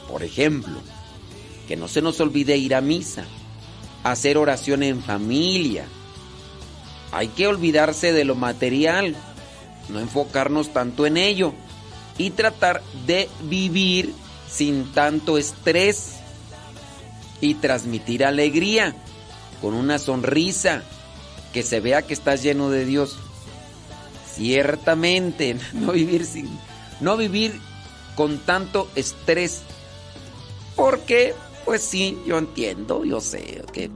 Por 0.09 0.23
ejemplo, 0.23 0.79
que 1.67 1.75
no 1.75 1.87
se 1.87 2.01
nos 2.01 2.19
olvide 2.19 2.57
ir 2.57 2.75
a 2.75 2.81
misa, 2.81 3.25
hacer 4.03 4.37
oración 4.37 4.83
en 4.83 5.01
familia. 5.01 5.85
Hay 7.11 7.29
que 7.29 7.47
olvidarse 7.47 8.13
de 8.13 8.25
lo 8.25 8.35
material, 8.35 9.15
no 9.89 9.99
enfocarnos 9.99 10.73
tanto 10.73 11.05
en 11.05 11.17
ello 11.17 11.53
y 12.17 12.31
tratar 12.31 12.81
de 13.05 13.29
vivir 13.43 14.13
sin 14.49 14.91
tanto 14.93 15.37
estrés 15.37 16.13
y 17.41 17.55
transmitir 17.55 18.23
alegría 18.23 18.95
con 19.61 19.73
una 19.73 19.99
sonrisa 19.99 20.83
que 21.53 21.63
se 21.63 21.79
vea 21.79 22.01
que 22.01 22.13
estás 22.13 22.43
lleno 22.43 22.69
de 22.69 22.85
Dios. 22.85 23.17
Ciertamente, 24.33 25.57
no 25.73 25.91
vivir 25.91 26.25
sin 26.25 26.49
no 27.01 27.17
vivir 27.17 27.59
con 28.15 28.39
tanto 28.39 28.89
estrés. 28.95 29.61
Porque 30.75 31.33
pues 31.65 31.81
sí, 31.81 32.17
yo 32.27 32.37
entiendo, 32.37 33.03
yo 33.03 33.19
sé 33.19 33.63
que 33.73 33.89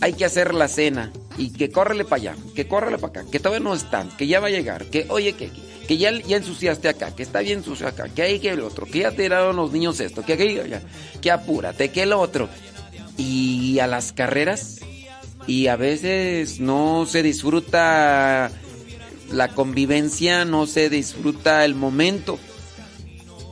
hay 0.00 0.14
que 0.14 0.24
hacer 0.24 0.54
la 0.54 0.66
cena 0.66 1.12
y 1.36 1.52
que 1.52 1.70
córrele 1.70 2.04
para 2.04 2.16
allá, 2.16 2.36
que 2.54 2.66
córrele 2.66 2.96
para 2.96 3.20
acá, 3.20 3.30
que 3.30 3.38
todavía 3.38 3.62
no 3.62 3.74
están, 3.74 4.08
que 4.16 4.26
ya 4.26 4.40
va 4.40 4.46
a 4.46 4.50
llegar, 4.50 4.86
que 4.86 5.06
oye 5.10 5.34
que 5.34 5.50
que 5.86 5.98
ya, 5.98 6.10
ya 6.10 6.36
ensuciaste 6.36 6.88
acá, 6.88 7.14
que 7.14 7.22
está 7.22 7.40
bien 7.40 7.62
sucio 7.62 7.86
acá, 7.86 8.08
que 8.08 8.22
hay 8.22 8.40
que 8.40 8.50
el 8.50 8.60
otro, 8.60 8.86
que 8.86 9.00
ya 9.00 9.12
tiraron 9.12 9.56
los 9.56 9.72
niños 9.72 10.00
esto, 10.00 10.24
que 10.24 10.34
aquí, 10.34 10.54
ya, 10.54 10.82
que 11.20 11.30
apúrate, 11.30 11.90
que 11.90 12.02
el 12.02 12.12
otro. 12.12 12.48
Y 13.16 13.78
a 13.78 13.86
las 13.86 14.12
carreras, 14.12 14.80
y 15.46 15.68
a 15.68 15.76
veces 15.76 16.60
no 16.60 17.06
se 17.06 17.22
disfruta 17.22 18.50
la 19.30 19.48
convivencia, 19.48 20.44
no 20.44 20.66
se 20.66 20.90
disfruta 20.90 21.64
el 21.64 21.74
momento. 21.74 22.38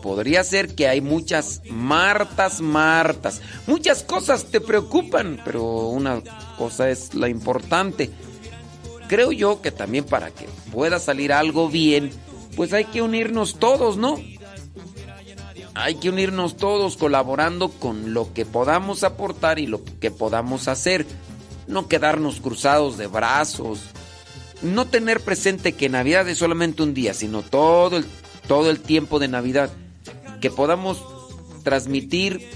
Podría 0.03 0.45
ser 0.45 0.75
que 0.75 0.87
hay 0.87 1.01
muchas 1.01 1.63
Martas, 1.71 2.61
Martas. 2.61 3.41
Muchas 3.67 4.03
cosas 4.03 4.45
te 4.47 4.61
preocupan, 4.61 5.41
pero 5.45 5.89
una 5.89 6.21
cosa 6.59 6.91
es 6.91 7.15
la 7.15 7.29
importante. 7.29 8.11
Creo 9.09 9.33
yo 9.33 9.61
que 9.61 9.71
también 9.71 10.05
para 10.05 10.31
que 10.31 10.49
pueda 10.73 10.99
salir 10.99 11.33
algo 11.33 11.69
bien, 11.69 12.11
pues 12.57 12.73
hay 12.73 12.85
que 12.87 13.03
unirnos 13.03 13.59
todos, 13.59 13.97
¿no? 13.97 14.17
Hay 15.75 15.97
que 15.97 16.09
unirnos 16.09 16.57
todos 16.57 16.97
colaborando 16.97 17.69
con 17.69 18.15
lo 18.15 18.33
que 18.33 18.47
podamos 18.47 19.03
aportar 19.03 19.59
y 19.59 19.67
lo 19.67 19.83
que 20.01 20.11
podamos 20.11 20.69
hacer. 20.69 21.05
No 21.67 21.89
quedarnos 21.89 22.41
cruzados 22.41 22.97
de 22.97 23.09
brazos. 23.09 23.81
No 24.63 24.87
tener 24.87 25.21
presente 25.21 25.73
que 25.73 25.89
Navidad 25.89 26.29
es 26.29 26.39
solamente 26.39 26.83
un 26.83 26.95
día, 26.95 27.13
sino 27.13 27.43
todo 27.43 27.97
el, 27.97 28.07
todo 28.47 28.71
el 28.71 28.81
tiempo 28.81 29.19
de 29.19 29.29
Navidad. 29.29 29.71
Que 30.41 30.51
podamos 30.51 31.03
transmitir 31.65 32.49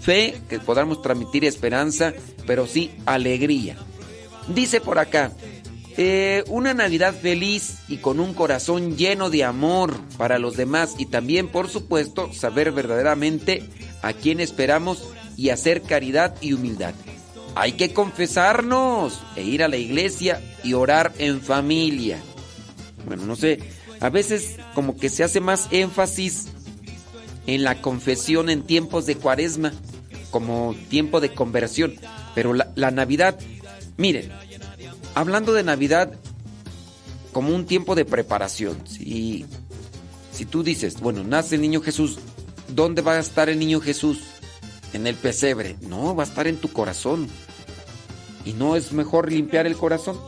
fe, 0.00 0.40
que 0.48 0.58
podamos 0.58 1.00
transmitir 1.00 1.44
esperanza, 1.44 2.12
pero 2.46 2.66
sí 2.66 2.90
alegría. 3.06 3.76
Dice 4.48 4.80
por 4.80 4.98
acá, 4.98 5.32
eh, 5.96 6.42
una 6.48 6.74
Navidad 6.74 7.14
feliz 7.14 7.78
y 7.88 7.98
con 7.98 8.18
un 8.18 8.34
corazón 8.34 8.96
lleno 8.96 9.30
de 9.30 9.44
amor 9.44 9.94
para 10.16 10.40
los 10.40 10.56
demás 10.56 10.94
y 10.98 11.06
también, 11.06 11.48
por 11.48 11.68
supuesto, 11.68 12.32
saber 12.32 12.72
verdaderamente 12.72 13.62
a 14.02 14.12
quién 14.12 14.40
esperamos 14.40 15.04
y 15.36 15.50
hacer 15.50 15.82
caridad 15.82 16.34
y 16.40 16.52
humildad. 16.52 16.94
Hay 17.54 17.72
que 17.72 17.92
confesarnos 17.92 19.20
e 19.36 19.42
ir 19.42 19.62
a 19.62 19.68
la 19.68 19.76
iglesia 19.76 20.42
y 20.64 20.72
orar 20.72 21.12
en 21.18 21.40
familia. 21.40 22.18
Bueno, 23.06 23.24
no 23.24 23.36
sé, 23.36 23.60
a 24.00 24.10
veces 24.10 24.56
como 24.74 24.96
que 24.96 25.08
se 25.08 25.22
hace 25.22 25.40
más 25.40 25.68
énfasis 25.70 26.46
en 27.46 27.62
la 27.62 27.80
confesión 27.80 28.50
en 28.50 28.62
tiempos 28.62 29.06
de 29.06 29.14
cuaresma, 29.14 29.72
como 30.32 30.74
tiempo 30.88 31.20
de 31.20 31.32
conversión, 31.32 31.94
pero 32.34 32.52
la, 32.52 32.72
la 32.74 32.90
Navidad, 32.90 33.38
miren, 33.96 34.32
hablando 35.14 35.52
de 35.52 35.62
Navidad 35.62 36.12
como 37.32 37.54
un 37.54 37.66
tiempo 37.66 37.94
de 37.94 38.04
preparación. 38.04 38.86
Si, 38.86 39.46
si 40.32 40.44
tú 40.44 40.62
dices, 40.62 41.00
bueno, 41.00 41.24
nace 41.24 41.56
el 41.56 41.62
niño 41.62 41.80
Jesús, 41.80 42.18
¿dónde 42.68 43.02
va 43.02 43.12
a 43.12 43.20
estar 43.20 43.48
el 43.48 43.58
niño 43.58 43.80
Jesús? 43.80 44.20
En 44.92 45.06
el 45.06 45.16
pesebre. 45.16 45.76
No, 45.80 46.14
va 46.14 46.22
a 46.22 46.26
estar 46.26 46.46
en 46.46 46.58
tu 46.58 46.72
corazón. 46.72 47.28
¿Y 48.44 48.52
no 48.52 48.76
es 48.76 48.92
mejor 48.92 49.32
limpiar 49.32 49.66
el 49.66 49.76
corazón? 49.76 50.20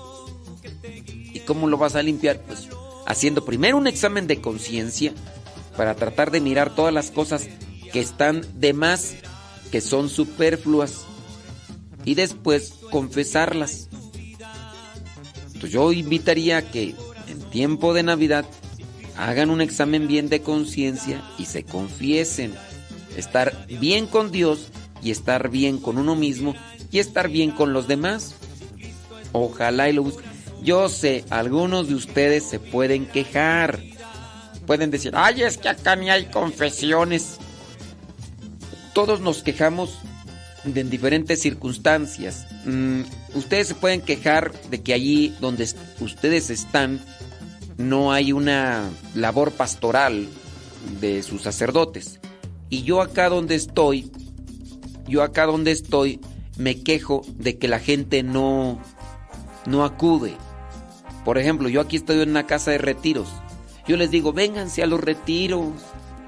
¿Y 0.83 1.41
cómo 1.41 1.69
lo 1.69 1.77
vas 1.77 1.95
a 1.95 2.03
limpiar? 2.03 2.41
Pues 2.41 2.69
haciendo 3.07 3.45
primero 3.45 3.77
un 3.77 3.87
examen 3.87 4.27
de 4.27 4.41
conciencia 4.41 5.13
para 5.77 5.95
tratar 5.95 6.31
de 6.31 6.41
mirar 6.41 6.75
todas 6.75 6.93
las 6.93 7.11
cosas 7.11 7.49
que 7.93 8.01
están 8.01 8.45
de 8.59 8.73
más, 8.73 9.15
que 9.71 9.81
son 9.81 10.09
superfluas, 10.09 11.05
y 12.05 12.15
después 12.15 12.75
confesarlas. 12.91 13.89
Entonces 15.57 15.73
yo 15.73 15.91
invitaría 15.91 16.59
a 16.59 16.63
que 16.63 16.95
en 17.29 17.41
tiempo 17.49 17.95
de 17.95 18.03
Navidad 18.03 18.45
hagan 19.17 19.49
un 19.49 19.63
examen 19.63 20.07
bien 20.07 20.29
de 20.29 20.43
conciencia 20.43 21.25
y 21.39 21.47
se 21.47 21.65
confiesen. 21.65 22.53
Estar 23.17 23.67
bien 23.67 24.07
con 24.07 24.31
Dios 24.31 24.69
y 25.03 25.11
estar 25.11 25.49
bien 25.49 25.79
con 25.79 25.97
uno 25.97 26.15
mismo 26.15 26.55
y 26.93 26.99
estar 26.99 27.31
bien 27.31 27.53
con 27.53 27.73
los 27.73 27.89
demás. 27.89 28.35
Ojalá 29.33 29.89
y 29.89 29.95
lo 29.95 30.03
busquen. 30.03 30.27
Yo 30.63 30.91
sé, 30.91 31.25
algunos 31.31 31.89
de 31.89 31.95
ustedes 31.95 32.45
se 32.45 32.61
pueden 32.61 33.07
quejar. 33.07 33.81
Pueden 34.67 34.91
decir, 34.91 35.13
ay, 35.15 35.41
es 35.41 35.57
que 35.57 35.71
acá 35.71 35.97
ni 35.97 36.11
hay 36.11 36.27
confesiones. 36.27 37.39
Todos 38.93 39.21
nos 39.23 39.43
quejamos 39.43 40.01
de 40.73 40.81
en 40.81 40.91
diferentes 40.91 41.41
circunstancias. 41.41 42.47
Mm, 42.65 43.03
ustedes 43.35 43.69
se 43.69 43.75
pueden 43.75 44.01
quejar 44.01 44.53
de 44.71 44.83
que 44.83 44.95
allí 44.95 45.35
donde 45.41 45.69
ustedes 46.01 46.51
están 46.51 47.01
no 47.77 48.13
hay 48.13 48.33
una 48.33 48.89
labor 49.15 49.53
pastoral 49.53 50.29
de 51.01 51.23
sus 51.23 51.43
sacerdotes. 51.43 52.21
Y 52.69 52.83
yo 52.83 53.01
acá 53.01 53.29
donde 53.29 53.55
estoy, 53.55 54.11
yo 55.07 55.23
acá 55.23 55.47
donde 55.47 55.73
estoy, 55.73 56.21
me 56.57 56.83
quejo 56.83 57.23
de 57.37 57.59
que 57.59 57.69
la 57.69 57.79
gente 57.79 58.23
no, 58.23 58.81
no 59.67 59.85
acude. 59.85 60.37
Por 61.25 61.39
ejemplo, 61.39 61.69
yo 61.69 61.81
aquí 61.81 61.97
estoy 61.97 62.21
en 62.21 62.31
una 62.31 62.47
casa 62.47 62.71
de 62.71 62.79
retiros. 62.79 63.29
Yo 63.87 63.97
les 63.97 64.11
digo, 64.11 64.33
vénganse 64.33 64.83
a 64.83 64.87
los 64.87 65.01
retiros. 65.01 65.73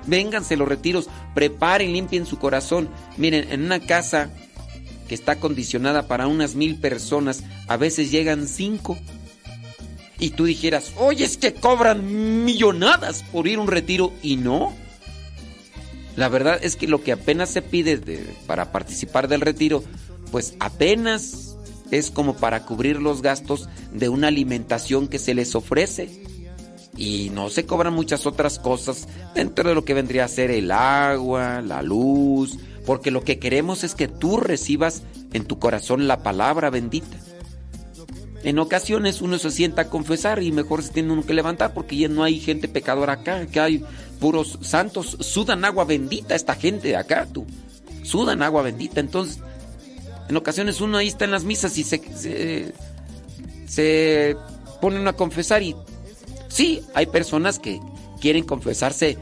Vénganse 0.09 0.57
los 0.57 0.69
retiros. 0.69 1.09
Preparen, 1.35 1.93
limpien 1.93 2.27
su 2.27 2.39
corazón. 2.39 2.89
Miren, 3.17 3.53
en 3.53 3.63
una 3.63 3.81
casa 3.81 4.31
que 5.09 5.15
está 5.15 5.33
acondicionada 5.33 6.09
para 6.09 6.27
unas 6.27 6.55
mil 6.55 6.77
personas, 6.77 7.45
a 7.69 7.77
veces 7.77 8.11
llegan 8.11 8.49
cinco. 8.49 8.99
Y 10.19 10.31
tú 10.31 10.47
dijeras, 10.47 10.93
oye, 10.97 11.25
es 11.25 11.37
que 11.37 11.55
cobran 11.55 12.45
millonadas 12.45 13.23
por 13.23 13.47
ir 13.47 13.59
a 13.59 13.63
un 13.63 13.69
retiro. 13.69 14.13
Y 14.23 14.37
no. 14.37 14.75
La 16.17 16.29
verdad 16.29 16.59
es 16.61 16.75
que 16.75 16.89
lo 16.89 17.05
que 17.05 17.13
apenas 17.13 17.51
se 17.51 17.63
pide 17.63 18.01
para 18.47 18.73
participar 18.73 19.29
del 19.29 19.41
retiro, 19.41 19.85
pues 20.33 20.55
apenas 20.59 21.57
es 21.91 22.11
como 22.11 22.37
para 22.37 22.65
cubrir 22.65 23.01
los 23.01 23.23
gastos 23.23 23.69
de 23.93 24.09
una 24.09 24.29
alimentación 24.29 25.07
que 25.07 25.19
se 25.19 25.35
les 25.35 25.55
ofrece. 25.55 26.28
Y 26.99 27.31
no 27.31 27.49
se 27.49 27.65
cobran 27.65 27.95
muchas 27.95 28.27
otras 28.27 28.59
cosas 28.59 29.07
dentro 29.35 29.69
de 29.69 29.75
lo 29.77 29.85
que 29.85 29.95
vendría 29.95 30.25
a 30.25 30.29
ser 30.29 30.51
el 30.51 30.73
agua, 30.73 31.63
la 31.63 31.81
luz, 31.81 32.59
porque 32.85 33.13
lo 33.13 33.23
que 33.23 33.39
queremos 33.39 33.85
es 33.85 33.95
que 33.95 34.09
tú 34.09 34.37
recibas 34.37 35.03
en 35.33 35.45
tu 35.45 35.61
corazón 35.61 36.09
la 36.09 36.25
palabra 36.25 36.71
bendita. 36.71 37.17
En 38.43 38.59
ocasiones 38.59 39.21
uno 39.21 39.39
se 39.39 39.51
sienta 39.51 39.83
a 39.83 39.89
confesar 39.89 40.43
y 40.43 40.53
mejor 40.53 40.83
se 40.83 40.93
tiene 40.93 41.13
uno 41.13 41.25
que 41.25 41.35
levantar 41.35 41.73
porque 41.73 41.97
ya 41.97 42.09
no 42.09 42.25
hay 42.25 42.41
gente 42.41 42.67
pecadora 42.67 43.15
acá, 43.15 43.47
que 43.47 43.61
hay 43.61 43.85
puros 44.21 44.59
santos, 44.63 45.17
sudan 45.21 45.65
agua 45.65 45.85
bendita 45.85 46.35
esta 46.35 46.55
gente 46.55 46.89
de 46.89 46.97
acá, 46.97 47.27
tú. 47.33 47.47
Sudan 48.03 48.43
agua 48.43 48.63
bendita. 48.63 49.01
Entonces, 49.01 49.41
en 50.29 50.37
ocasiones 50.37 50.81
uno 50.81 50.99
ahí 50.99 51.09
está 51.09 51.25
en 51.25 51.31
las 51.31 51.45
misas 51.45 51.79
y 51.79 51.85
se, 51.85 52.01
se, 52.17 52.73
se 53.67 54.37
ponen 54.81 55.07
a 55.09 55.13
confesar 55.13 55.63
y 55.63 55.77
sí, 56.49 56.83
hay 56.95 57.07
personas 57.07 57.59
que 57.59 57.81
quieren 58.21 58.45
confesarse 58.45 59.17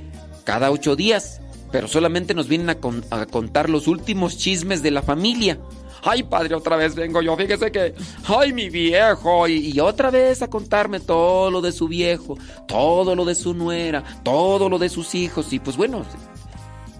cada 0.44 0.70
ocho 0.70 0.96
días, 0.96 1.40
pero 1.72 1.88
solamente 1.88 2.34
nos 2.34 2.48
vienen 2.48 2.70
a, 2.70 3.26
contar 3.26 3.68
los 3.68 3.88
últimos 3.88 4.38
chismes 4.38 4.82
de 4.82 4.90
la 4.90 5.02
familia. 5.02 5.58
Ay, 6.02 6.22
padre, 6.22 6.54
otra 6.54 6.76
vez 6.76 6.94
vengo 6.94 7.20
yo. 7.20 7.36
Fíjese 7.36 7.72
que, 7.72 7.94
ay, 8.26 8.52
mi 8.52 8.70
viejo. 8.70 9.48
Y, 9.48 9.78
otra 9.80 10.10
vez 10.10 10.40
a 10.40 10.48
contarme 10.48 11.00
todo 11.00 11.50
lo 11.50 11.60
de 11.60 11.72
su 11.72 11.88
viejo, 11.88 12.38
todo 12.68 13.16
lo 13.16 13.24
de 13.24 13.34
su 13.34 13.54
nuera, 13.54 14.04
todo 14.22 14.68
lo 14.68 14.78
de 14.78 14.88
sus 14.88 15.16
hijos. 15.16 15.52
Y 15.52 15.58
pues 15.58 15.76
bueno, 15.76 16.04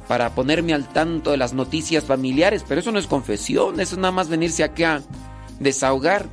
para 0.09 0.35
ponerme 0.35 0.75
al 0.75 0.89
tanto 0.89 1.31
de 1.31 1.37
las 1.37 1.53
noticias 1.53 2.05
familiares. 2.05 2.65
Pero 2.67 2.81
eso 2.81 2.91
no 2.91 2.99
es 2.99 3.07
confesión, 3.07 3.81
eso 3.81 3.95
es 3.95 3.99
nada 4.01 4.13
más 4.13 4.29
venirse 4.29 4.65
acá 4.65 4.97
a 4.97 5.03
desahogar. 5.61 6.29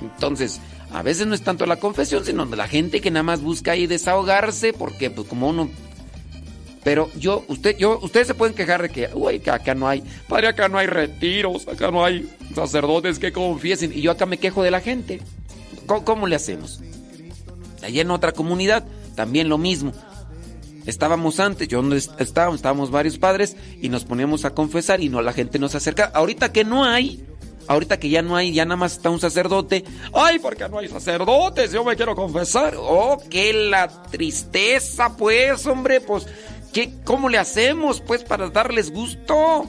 Entonces, 0.00 0.60
a 0.92 1.02
veces 1.02 1.26
no 1.26 1.34
es 1.34 1.42
tanto 1.42 1.66
la 1.66 1.76
confesión, 1.76 2.24
sino 2.24 2.44
la 2.44 2.68
gente 2.68 3.00
que 3.00 3.10
nada 3.10 3.22
más 3.22 3.42
busca 3.42 3.72
ahí 3.72 3.86
desahogarse, 3.86 4.72
porque 4.72 5.10
pues 5.10 5.28
como 5.28 5.48
uno 5.48 5.68
pero 6.88 7.10
yo, 7.18 7.44
usted, 7.48 7.76
yo, 7.76 7.98
ustedes 8.00 8.28
se 8.28 8.34
pueden 8.34 8.54
quejar 8.54 8.80
de 8.80 8.88
que, 8.88 9.10
uy, 9.12 9.40
que 9.40 9.50
acá 9.50 9.74
no 9.74 9.86
hay, 9.86 10.02
padre, 10.26 10.48
acá 10.48 10.70
no 10.70 10.78
hay 10.78 10.86
retiros, 10.86 11.68
acá 11.68 11.90
no 11.90 12.02
hay 12.02 12.26
sacerdotes 12.54 13.18
que 13.18 13.30
confiesen. 13.30 13.92
Y 13.92 14.00
yo 14.00 14.10
acá 14.10 14.24
me 14.24 14.38
quejo 14.38 14.62
de 14.62 14.70
la 14.70 14.80
gente. 14.80 15.20
¿Cómo, 15.86 16.26
le 16.26 16.36
hacemos? 16.36 16.80
Allá 17.82 18.00
en 18.00 18.10
otra 18.10 18.32
comunidad, 18.32 18.86
también 19.16 19.50
lo 19.50 19.58
mismo. 19.58 19.92
Estábamos 20.86 21.40
antes, 21.40 21.68
yo 21.68 21.82
no 21.82 21.94
estábamos, 21.94 22.56
estábamos 22.56 22.90
varios 22.90 23.18
padres 23.18 23.56
y 23.82 23.90
nos 23.90 24.06
poníamos 24.06 24.46
a 24.46 24.54
confesar 24.54 25.02
y 25.02 25.10
no 25.10 25.20
la 25.20 25.34
gente 25.34 25.58
nos 25.58 25.74
acerca. 25.74 26.04
Ahorita 26.14 26.52
que 26.52 26.64
no 26.64 26.84
hay, 26.84 27.22
ahorita 27.68 28.00
que 28.00 28.08
ya 28.08 28.22
no 28.22 28.34
hay, 28.34 28.52
ya 28.52 28.64
nada 28.64 28.76
más 28.76 28.94
está 28.94 29.10
un 29.10 29.20
sacerdote. 29.20 29.84
Ay, 30.12 30.38
porque 30.38 30.68
no 30.68 30.78
hay 30.78 30.88
sacerdotes, 30.88 31.70
yo 31.72 31.84
me 31.84 31.94
quiero 31.94 32.16
confesar. 32.16 32.74
Oh, 32.76 33.22
qué 33.30 33.52
la 33.52 33.88
tristeza, 34.10 35.16
pues, 35.16 35.66
hombre, 35.66 36.00
pues 36.00 36.26
¿Qué, 36.72 36.92
¿Cómo 37.04 37.28
le 37.28 37.38
hacemos, 37.38 38.00
pues, 38.00 38.24
para 38.24 38.50
darles 38.50 38.92
gusto? 38.92 39.66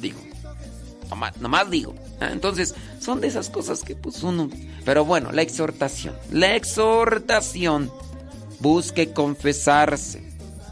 Digo, 0.00 0.18
nomás, 1.40 1.70
digo. 1.70 1.94
Ah, 2.20 2.30
entonces, 2.32 2.74
son 3.00 3.20
de 3.20 3.28
esas 3.28 3.50
cosas 3.50 3.82
que, 3.82 3.96
pues, 3.96 4.22
uno. 4.22 4.50
Pero 4.84 5.04
bueno, 5.04 5.32
la 5.32 5.42
exhortación. 5.42 6.14
La 6.30 6.54
exhortación. 6.54 7.90
Busque 8.60 9.12
confesarse. 9.12 10.22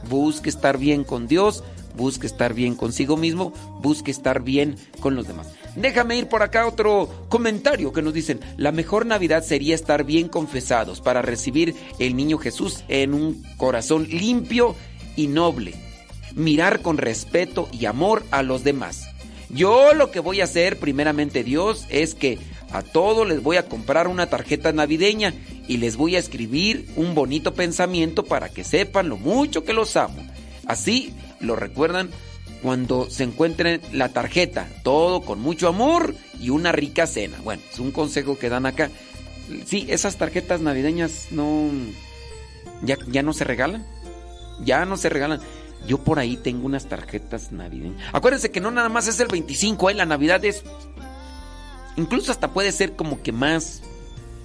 Busque 0.08 0.50
estar 0.50 0.78
bien 0.78 1.04
con 1.04 1.26
Dios. 1.26 1.64
Busque 1.96 2.26
estar 2.26 2.52
bien 2.52 2.74
consigo 2.74 3.16
mismo. 3.16 3.52
Busque 3.80 4.10
estar 4.10 4.42
bien 4.42 4.76
con 5.00 5.14
los 5.14 5.26
demás. 5.26 5.48
Déjame 5.76 6.16
ir 6.16 6.28
por 6.28 6.42
acá 6.42 6.66
otro 6.66 7.26
comentario 7.28 7.92
que 7.92 8.02
nos 8.02 8.14
dicen, 8.14 8.40
la 8.56 8.70
mejor 8.70 9.06
Navidad 9.06 9.42
sería 9.42 9.74
estar 9.74 10.04
bien 10.04 10.28
confesados 10.28 11.00
para 11.00 11.20
recibir 11.20 11.74
el 11.98 12.14
niño 12.14 12.38
Jesús 12.38 12.84
en 12.88 13.12
un 13.12 13.42
corazón 13.56 14.06
limpio 14.08 14.76
y 15.16 15.26
noble. 15.26 15.74
Mirar 16.34 16.80
con 16.80 16.96
respeto 16.96 17.68
y 17.72 17.86
amor 17.86 18.24
a 18.30 18.42
los 18.42 18.62
demás. 18.62 19.08
Yo 19.50 19.94
lo 19.94 20.10
que 20.10 20.20
voy 20.20 20.40
a 20.40 20.44
hacer, 20.44 20.78
primeramente 20.78 21.44
Dios, 21.44 21.86
es 21.88 22.14
que 22.14 22.38
a 22.70 22.82
todos 22.82 23.26
les 23.26 23.42
voy 23.42 23.56
a 23.56 23.68
comprar 23.68 24.08
una 24.08 24.26
tarjeta 24.26 24.72
navideña 24.72 25.34
y 25.68 25.76
les 25.76 25.96
voy 25.96 26.16
a 26.16 26.18
escribir 26.18 26.88
un 26.96 27.14
bonito 27.14 27.54
pensamiento 27.54 28.24
para 28.24 28.48
que 28.48 28.64
sepan 28.64 29.08
lo 29.08 29.16
mucho 29.16 29.64
que 29.64 29.72
los 29.72 29.96
amo. 29.96 30.24
Así 30.66 31.14
lo 31.40 31.56
recuerdan 31.56 32.10
cuando 32.64 33.10
se 33.10 33.24
encuentren 33.24 33.82
la 33.92 34.08
tarjeta, 34.08 34.66
todo 34.82 35.20
con 35.20 35.38
mucho 35.38 35.68
amor 35.68 36.14
y 36.40 36.48
una 36.48 36.72
rica 36.72 37.06
cena. 37.06 37.36
Bueno, 37.44 37.62
es 37.70 37.78
un 37.78 37.92
consejo 37.92 38.38
que 38.38 38.48
dan 38.48 38.64
acá. 38.64 38.88
Sí, 39.66 39.84
esas 39.90 40.16
tarjetas 40.16 40.62
navideñas 40.62 41.26
no 41.30 41.68
ya, 42.82 42.96
ya 43.06 43.22
no 43.22 43.34
se 43.34 43.44
regalan. 43.44 43.84
Ya 44.64 44.86
no 44.86 44.96
se 44.96 45.10
regalan. 45.10 45.40
Yo 45.86 45.98
por 45.98 46.18
ahí 46.18 46.38
tengo 46.38 46.64
unas 46.64 46.86
tarjetas 46.86 47.52
navideñas. 47.52 48.00
Acuérdense 48.14 48.50
que 48.50 48.62
no 48.62 48.70
nada 48.70 48.88
más 48.88 49.08
es 49.08 49.20
el 49.20 49.28
25, 49.28 49.90
¿eh? 49.90 49.94
la 49.94 50.06
Navidad 50.06 50.42
es. 50.42 50.64
Incluso 51.98 52.32
hasta 52.32 52.54
puede 52.54 52.72
ser 52.72 52.96
como 52.96 53.20
que 53.20 53.32
más. 53.32 53.82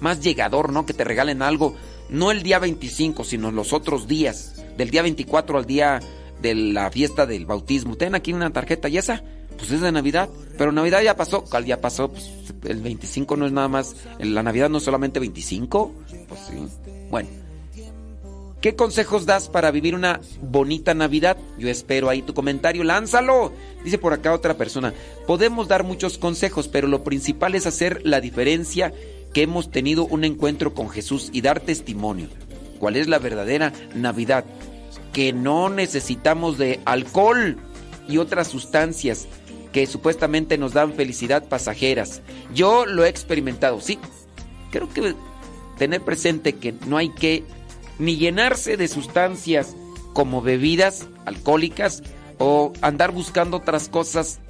Más 0.00 0.20
llegador, 0.20 0.74
¿no? 0.74 0.84
Que 0.84 0.92
te 0.92 1.04
regalen 1.04 1.40
algo. 1.40 1.74
No 2.10 2.32
el 2.32 2.42
día 2.42 2.58
25, 2.58 3.24
sino 3.24 3.50
los 3.50 3.72
otros 3.72 4.06
días. 4.06 4.62
Del 4.76 4.90
día 4.90 5.00
24 5.00 5.56
al 5.56 5.64
día 5.64 6.00
de 6.40 6.54
la 6.54 6.90
fiesta 6.90 7.26
del 7.26 7.46
bautismo. 7.46 7.96
Ten 7.96 8.14
aquí 8.14 8.32
una 8.32 8.50
tarjeta 8.50 8.88
y 8.88 8.98
esa, 8.98 9.22
pues 9.56 9.70
es 9.70 9.80
de 9.80 9.92
Navidad. 9.92 10.28
Pero 10.56 10.72
Navidad 10.72 11.02
ya 11.02 11.16
pasó. 11.16 11.44
¿Cuál 11.44 11.64
ya 11.64 11.80
pasó? 11.80 12.08
Pues 12.08 12.30
el 12.64 12.80
25 12.80 13.36
no 13.36 13.46
es 13.46 13.52
nada 13.52 13.68
más. 13.68 13.96
La 14.18 14.42
Navidad 14.42 14.68
no 14.68 14.78
es 14.78 14.84
solamente 14.84 15.20
25. 15.20 15.92
Pues 16.28 16.40
sí. 16.48 16.68
Bueno. 17.10 17.28
¿Qué 18.60 18.76
consejos 18.76 19.24
das 19.24 19.48
para 19.48 19.70
vivir 19.70 19.94
una 19.94 20.20
bonita 20.42 20.92
Navidad? 20.92 21.38
Yo 21.58 21.70
espero 21.70 22.10
ahí 22.10 22.20
tu 22.20 22.34
comentario, 22.34 22.84
lánzalo. 22.84 23.52
Dice 23.84 23.96
por 23.96 24.12
acá 24.12 24.34
otra 24.34 24.58
persona, 24.58 24.92
podemos 25.26 25.66
dar 25.66 25.82
muchos 25.82 26.18
consejos, 26.18 26.68
pero 26.68 26.86
lo 26.86 27.02
principal 27.02 27.54
es 27.54 27.66
hacer 27.66 28.02
la 28.04 28.20
diferencia 28.20 28.92
que 29.32 29.42
hemos 29.42 29.70
tenido 29.70 30.04
un 30.04 30.24
encuentro 30.24 30.74
con 30.74 30.90
Jesús 30.90 31.30
y 31.32 31.40
dar 31.40 31.60
testimonio. 31.60 32.28
¿Cuál 32.78 32.96
es 32.96 33.08
la 33.08 33.18
verdadera 33.18 33.72
Navidad? 33.94 34.44
Que 35.12 35.32
no 35.32 35.68
necesitamos 35.68 36.58
de 36.58 36.80
alcohol 36.84 37.56
y 38.08 38.18
otras 38.18 38.48
sustancias 38.48 39.26
que 39.72 39.86
supuestamente 39.86 40.58
nos 40.58 40.72
dan 40.72 40.94
felicidad 40.94 41.48
pasajeras. 41.48 42.22
Yo 42.54 42.86
lo 42.86 43.04
he 43.04 43.08
experimentado, 43.08 43.80
sí. 43.80 43.98
Creo 44.70 44.88
que 44.88 45.14
tener 45.78 46.02
presente 46.02 46.54
que 46.54 46.72
no 46.86 46.96
hay 46.96 47.10
que 47.10 47.44
ni 47.98 48.16
llenarse 48.16 48.76
de 48.76 48.88
sustancias 48.88 49.76
como 50.12 50.42
bebidas 50.42 51.06
alcohólicas 51.24 52.02
o 52.38 52.72
andar 52.80 53.12
buscando 53.12 53.58
otras 53.58 53.88
cosas 53.88 54.40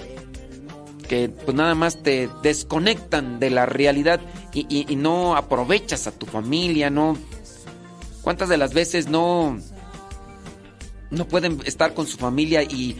que 1.08 1.28
pues 1.28 1.56
nada 1.56 1.74
más 1.74 2.02
te 2.02 2.28
desconectan 2.42 3.40
de 3.40 3.50
la 3.50 3.66
realidad 3.66 4.20
y, 4.52 4.84
no 4.96 5.36
aprovechas 5.36 6.06
a 6.06 6.12
tu 6.12 6.26
familia, 6.26 6.88
no. 6.88 7.16
¿Cuántas 8.22 8.48
de 8.48 8.56
las 8.56 8.74
veces 8.74 9.08
no 9.08 9.58
no 11.10 11.26
pueden 11.26 11.60
estar 11.64 11.94
con 11.94 12.06
su 12.06 12.16
familia 12.16 12.62
y 12.62 12.96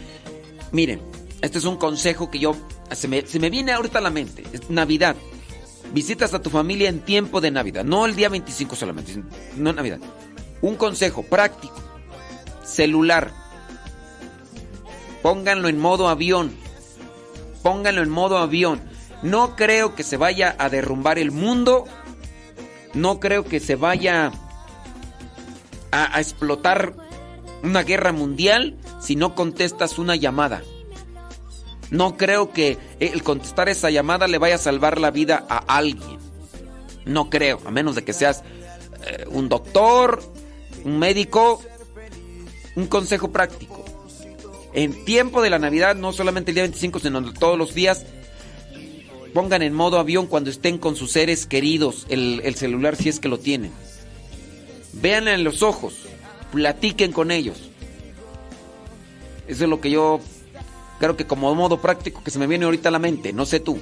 miren, 0.71 1.01
este 1.41 1.57
es 1.57 1.65
un 1.65 1.77
consejo 1.77 2.29
que 2.29 2.39
yo 2.39 2.55
se 2.91 3.07
me, 3.07 3.25
se 3.25 3.39
me 3.39 3.49
viene 3.49 3.71
ahorita 3.71 3.99
a 3.99 4.01
la 4.01 4.09
mente, 4.09 4.43
es 4.51 4.69
Navidad. 4.69 5.15
Visitas 5.93 6.33
a 6.33 6.41
tu 6.41 6.49
familia 6.49 6.87
en 6.87 7.01
tiempo 7.01 7.41
de 7.41 7.51
Navidad, 7.51 7.83
no 7.83 8.05
el 8.05 8.15
día 8.15 8.29
25 8.29 8.75
solamente, 8.75 9.21
no 9.57 9.73
Navidad. 9.73 9.99
Un 10.61 10.75
consejo 10.75 11.23
práctico. 11.23 11.75
Celular. 12.63 13.31
Pónganlo 15.21 15.67
en 15.67 15.79
modo 15.79 16.07
avión. 16.07 16.55
Pónganlo 17.63 18.01
en 18.01 18.09
modo 18.09 18.37
avión. 18.37 18.81
No 19.23 19.55
creo 19.55 19.95
que 19.95 20.03
se 20.03 20.17
vaya 20.17 20.55
a 20.57 20.69
derrumbar 20.69 21.19
el 21.19 21.31
mundo. 21.31 21.85
No 22.93 23.19
creo 23.19 23.43
que 23.43 23.59
se 23.59 23.75
vaya 23.75 24.31
a, 25.91 26.19
explotar 26.19 26.93
una 27.63 27.83
guerra 27.83 28.11
mundial 28.11 28.75
si 28.99 29.15
no 29.15 29.35
contestas 29.35 29.99
una 29.99 30.15
llamada. 30.15 30.63
No 31.89 32.15
creo 32.15 32.53
que 32.53 32.77
el 32.99 33.21
contestar 33.21 33.67
esa 33.67 33.89
llamada 33.89 34.27
le 34.27 34.37
vaya 34.37 34.55
a 34.55 34.59
salvar 34.59 34.99
la 34.99 35.11
vida 35.11 35.45
a 35.49 35.57
alguien. 35.57 36.19
No 37.05 37.29
creo, 37.29 37.59
a 37.65 37.71
menos 37.71 37.95
de 37.95 38.03
que 38.03 38.13
seas 38.13 38.43
eh, 39.05 39.25
un 39.29 39.49
doctor, 39.49 40.23
un 40.85 40.99
médico, 40.99 41.61
un 42.75 42.87
consejo 42.87 43.31
práctico. 43.31 43.83
En 44.73 45.03
tiempo 45.03 45.41
de 45.41 45.49
la 45.49 45.59
Navidad, 45.59 45.95
no 45.95 46.13
solamente 46.13 46.51
el 46.51 46.55
día 46.55 46.63
25, 46.63 46.99
sino 46.99 47.33
todos 47.33 47.57
los 47.57 47.73
días, 47.73 48.05
pongan 49.33 49.61
en 49.61 49.73
modo 49.73 49.99
avión 49.99 50.27
cuando 50.27 50.49
estén 50.49 50.77
con 50.77 50.95
sus 50.95 51.11
seres 51.11 51.45
queridos 51.45 52.05
el, 52.09 52.41
el 52.45 52.55
celular 52.55 52.95
si 52.95 53.09
es 53.09 53.19
que 53.19 53.27
lo 53.27 53.37
tienen. 53.37 53.71
Vean 54.93 55.27
en 55.27 55.43
los 55.43 55.61
ojos, 55.61 55.93
platiquen 56.51 57.11
con 57.11 57.31
ellos. 57.31 57.69
Eso 59.47 59.63
es 59.63 59.69
lo 59.69 59.81
que 59.81 59.89
yo 59.89 60.19
creo 60.99 61.17
que 61.17 61.25
como 61.25 61.53
modo 61.55 61.81
práctico 61.81 62.23
que 62.23 62.31
se 62.31 62.39
me 62.39 62.47
viene 62.47 62.65
ahorita 62.65 62.89
a 62.89 62.91
la 62.91 62.99
mente, 62.99 63.33
no 63.33 63.45
sé 63.45 63.59
tú. 63.59 63.79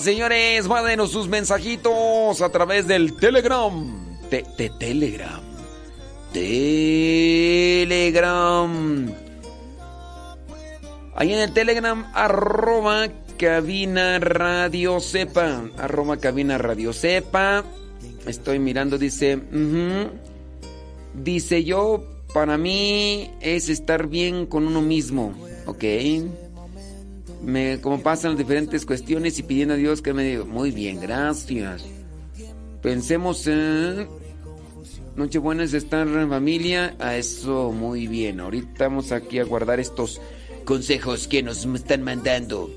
Señores, 0.00 0.68
mándenos 0.68 1.10
sus 1.10 1.26
mensajitos 1.26 2.42
a 2.42 2.50
través 2.50 2.86
del 2.86 3.16
Telegram. 3.16 4.18
Telegram. 4.28 5.40
Telegram. 6.32 7.46
Ahí 11.14 11.32
en 11.32 11.38
el 11.38 11.52
Telegram, 11.52 12.10
arroba 12.14 13.08
cabina 13.38 14.18
radio 14.18 15.00
sepa. 15.00 15.64
Arroba 15.78 16.18
cabina 16.18 16.58
radio 16.58 16.92
sepa. 16.92 17.64
Estoy 18.26 18.58
mirando, 18.58 18.98
dice. 18.98 19.40
Dice 21.14 21.64
yo, 21.64 22.04
para 22.34 22.58
mí 22.58 23.30
es 23.40 23.70
estar 23.70 24.08
bien 24.08 24.44
con 24.44 24.66
uno 24.66 24.82
mismo. 24.82 25.32
Ok 25.64 25.84
me, 27.42 27.80
como 27.80 28.02
pasan 28.02 28.32
las 28.32 28.38
diferentes 28.38 28.86
cuestiones 28.86 29.38
y 29.38 29.42
pidiendo 29.42 29.74
a 29.74 29.76
Dios 29.76 30.02
que 30.02 30.12
me 30.12 30.24
diga, 30.24 30.44
muy 30.44 30.70
bien, 30.70 31.00
gracias. 31.00 31.84
Pensemos 32.82 33.46
en 33.46 34.08
Nochebuena 35.16 35.64
es 35.64 35.72
estar 35.72 36.06
en 36.06 36.28
familia, 36.28 36.94
a 36.98 37.16
eso 37.16 37.72
muy 37.72 38.06
bien. 38.06 38.38
Ahorita 38.38 38.88
vamos 38.88 39.12
aquí 39.12 39.38
a 39.38 39.44
guardar 39.44 39.80
estos 39.80 40.20
consejos 40.66 41.26
que 41.26 41.42
nos 41.42 41.64
están 41.64 42.02
mandando. 42.02 42.70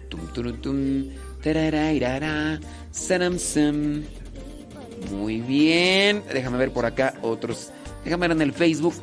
Muy 5.12 5.42
bien. 5.42 6.24
Déjame 6.34 6.58
ver 6.58 6.72
por 6.72 6.86
acá 6.86 7.16
otros. 7.22 7.72
Déjame 8.06 8.30
ver 8.30 8.38
en 8.38 8.42
el 8.42 8.54
Facebook. 8.54 8.94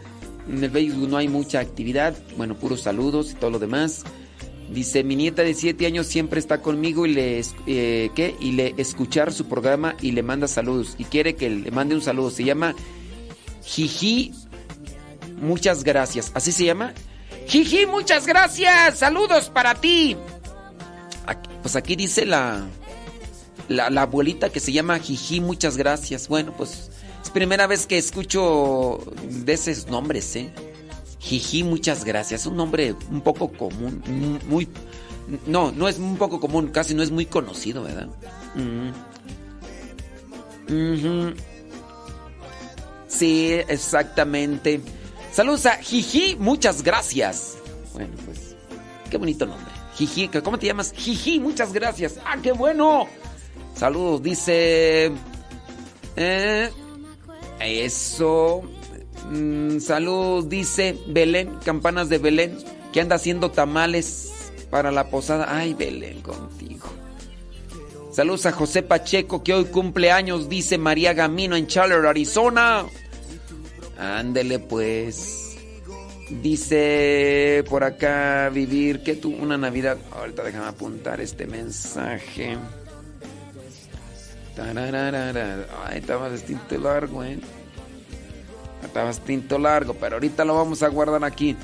En 0.49 0.65
el 0.65 0.71
Facebook 0.71 1.07
no 1.07 1.19
hay 1.19 1.29
mucha 1.29 1.61
actividad. 1.61 2.17
Bueno, 2.39 2.55
puros 2.55 2.81
saludos 2.81 3.33
y 3.33 3.35
todo 3.35 3.51
lo 3.51 3.59
demás. 3.59 4.03
Dice, 4.71 5.05
mi 5.05 5.15
nieta 5.15 5.43
de 5.43 5.55
7 5.55 5.87
años 5.87 6.07
siempre 6.07 6.41
está 6.41 6.61
conmigo 6.61 7.07
y 7.07 7.15
le, 7.15 7.43
eh, 7.67 8.11
¿qué? 8.15 8.35
y 8.41 8.53
le 8.53 8.75
escuchar 8.77 9.33
su 9.33 9.47
programa 9.47 9.97
y 10.01 10.13
le 10.13 10.23
manda 10.23 10.49
saludos. 10.49 10.97
Y 10.99 11.05
quiere 11.05 11.37
que 11.37 11.49
le 11.49 11.71
mande 11.71 11.95
un 11.95 12.03
saludo. 12.03 12.31
Se 12.31 12.45
llama 12.45 12.75
Jiji. 13.65 14.33
Muchas 15.41 15.85
gracias. 15.85 16.33
¿Así 16.35 16.51
se 16.51 16.65
llama? 16.65 16.95
Jiji, 17.47 17.87
muchas 17.87 18.27
gracias. 18.27 18.99
Saludos 18.99 19.51
para 19.51 19.75
ti. 19.75 20.17
pues 21.63 21.77
aquí 21.77 21.95
dice 21.95 22.27
la, 22.27 22.67
la, 23.69 23.91
la 23.91 24.03
abuelita 24.03 24.51
que 24.51 24.61
se 24.61 24.73
llama 24.73 24.99
Jiji, 24.99 25.41
muchas 25.41 25.77
gracias. 25.77 26.29
Bueno, 26.29 26.55
pues 26.57 26.91
es 27.23 27.31
primera 27.31 27.67
vez 27.67 27.87
que 27.87 27.99
escucho 27.99 29.01
de 29.31 29.53
esos 29.53 29.87
nombres, 29.87 30.35
¿eh? 30.37 30.51
Jiji, 31.19 31.65
muchas 31.65 32.05
gracias. 32.05 32.47
Un 32.47 32.57
nombre 32.57 32.95
un 33.11 33.21
poco 33.21 33.51
común, 33.53 34.03
muy... 34.49 34.69
No, 35.47 35.73
no 35.73 35.89
es 35.89 35.99
un 35.99 36.17
poco 36.17 36.39
común, 36.39 36.69
casi 36.69 36.95
no 36.95 37.03
es 37.03 37.11
muy 37.11 37.27
conocido, 37.27 37.83
¿verdad? 37.83 38.09
Sí, 43.09 43.53
exactamente. 43.69 44.81
Saludos 45.33 45.67
a 45.67 45.77
Jiji, 45.77 46.37
muchas 46.37 46.83
gracias. 46.83 47.59
Bueno, 47.93 48.15
pues, 48.25 48.55
qué 49.11 49.17
bonito 49.17 49.47
nombre. 49.47 49.73
Jiji, 49.97 50.29
¿cómo 50.29 50.59
te 50.59 50.67
llamas? 50.67 50.93
Jiji, 50.95 51.41
muchas 51.41 51.73
gracias. 51.73 52.19
¡Ah, 52.25 52.37
qué 52.43 52.53
bueno! 52.53 53.07
Saludos, 53.75 54.23
dice... 54.23 55.13
Eh, 56.17 56.71
eso. 57.61 58.63
Mm, 59.31 59.81
salud, 59.81 60.47
dice 60.47 60.97
Belén, 61.09 61.57
campanas 61.65 62.09
de 62.09 62.19
Belén, 62.19 62.57
que 62.93 63.01
anda 63.01 63.17
haciendo 63.17 63.51
tamales 63.51 64.33
para 64.71 64.91
la 64.91 65.09
posada. 65.09 65.47
Ay, 65.49 65.75
Belén, 65.75 66.21
contigo. 66.21 66.87
Saludos 68.13 68.47
a 68.47 68.53
José 68.53 68.83
Pacheco, 68.83 69.43
que 69.43 69.53
hoy 69.53 69.67
cumple 69.67 70.11
años, 70.11 70.49
dice 70.49 70.79
María 70.79 71.13
Gamino 71.13 71.57
en 71.57 71.67
Chandler, 71.67 72.07
Arizona. 72.07 72.87
Ándele 73.99 74.59
pues. 74.59 75.57
Dice 76.43 77.63
por 77.69 77.85
acá 77.85 78.51
vivir 78.53 79.03
que 79.03 79.15
tú 79.15 79.31
una 79.31 79.57
Navidad. 79.57 79.99
Ahorita 80.13 80.43
déjame 80.43 80.67
apuntar 80.67 81.21
este 81.21 81.47
mensaje. 81.47 82.57
Ay, 84.59 85.99
estaba 85.99 86.31
distinto 86.31 86.79
largo, 86.79 87.23
eh. 87.23 87.39
Estaba 88.83 89.13
tinto 89.13 89.59
largo, 89.59 89.95
pero 89.95 90.17
ahorita 90.17 90.45
lo 90.45 90.55
vamos 90.55 90.83
a 90.83 90.89
guardar 90.89 91.25
aquí. 91.25 91.57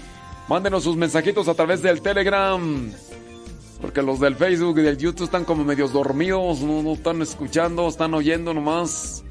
Mándenos 0.48 0.84
sus 0.84 0.96
mensajitos 0.96 1.48
a 1.48 1.54
través 1.54 1.82
del 1.82 2.02
Telegram. 2.02 2.92
Porque 3.80 4.00
los 4.00 4.20
del 4.20 4.36
Facebook 4.36 4.78
y 4.78 4.82
del 4.82 4.96
YouTube 4.96 5.24
están 5.24 5.44
como 5.44 5.64
medios 5.64 5.92
dormidos, 5.92 6.60
no, 6.60 6.82
no 6.82 6.92
están 6.92 7.20
escuchando, 7.20 7.88
están 7.88 8.14
oyendo 8.14 8.54
nomás. 8.54 9.24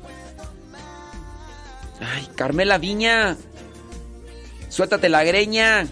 Ay, 2.01 2.27
Carmela 2.35 2.77
Viña. 2.77 3.37
Suéltate 4.67 5.07
la 5.07 5.23
greña. 5.23 5.87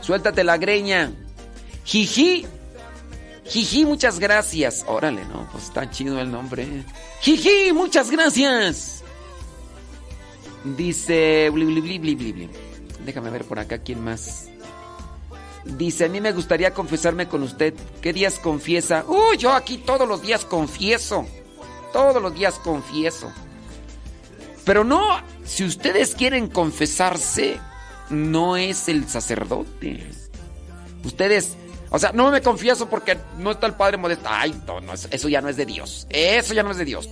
Suéltate 0.00 0.42
la 0.42 0.56
greña. 0.56 1.12
Jiji. 1.84 2.46
Jiji, 3.44 3.84
muchas 3.84 4.18
gracias. 4.18 4.84
Órale, 4.86 5.24
no, 5.26 5.46
pues 5.52 5.64
está 5.64 5.90
chido 5.90 6.18
el 6.20 6.30
nombre. 6.30 6.66
Jiji, 7.20 7.72
muchas 7.74 8.10
gracias. 8.10 9.03
Dice. 10.64 11.50
Déjame 13.04 13.30
ver 13.30 13.44
por 13.44 13.58
acá 13.58 13.78
quién 13.78 14.02
más. 14.02 14.48
Dice, 15.64 16.04
a 16.04 16.08
mí 16.08 16.20
me 16.20 16.32
gustaría 16.32 16.72
confesarme 16.72 17.28
con 17.28 17.42
usted. 17.42 17.74
¿Qué 18.00 18.12
días 18.12 18.38
confiesa? 18.38 19.04
Uy, 19.06 19.36
yo 19.38 19.52
aquí 19.52 19.78
todos 19.78 20.06
los 20.08 20.22
días 20.22 20.44
confieso. 20.44 21.26
Todos 21.92 22.20
los 22.20 22.34
días 22.34 22.54
confieso. 22.58 23.32
Pero 24.64 24.84
no, 24.84 25.20
si 25.44 25.64
ustedes 25.64 26.14
quieren 26.14 26.48
confesarse, 26.48 27.58
no 28.10 28.56
es 28.56 28.88
el 28.88 29.08
sacerdote. 29.08 30.04
Ustedes, 31.04 31.56
o 31.90 31.98
sea, 31.98 32.12
no 32.12 32.30
me 32.30 32.40
confieso 32.40 32.88
porque 32.88 33.18
no 33.38 33.50
está 33.50 33.66
el 33.66 33.74
Padre 33.74 33.98
Modesto. 33.98 34.28
Ay, 34.28 34.54
no, 34.66 34.80
no, 34.80 34.92
eso 34.94 35.28
ya 35.28 35.40
no 35.40 35.48
es 35.48 35.56
de 35.56 35.66
Dios. 35.66 36.06
Eso 36.10 36.54
ya 36.54 36.62
no 36.62 36.70
es 36.70 36.78
de 36.78 36.84
Dios. 36.84 37.08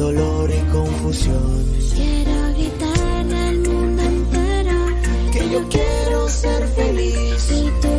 Dolor 0.00 0.50
y 0.50 0.72
confusión. 0.72 1.62
Quiero 1.94 2.54
gritar 2.54 3.34
al 3.34 3.58
mundo 3.58 4.02
entero 4.02 4.78
que 5.30 5.50
yo 5.50 5.68
quiero 5.68 6.26
ser 6.26 6.66
feliz. 6.68 7.52
y 7.52 7.89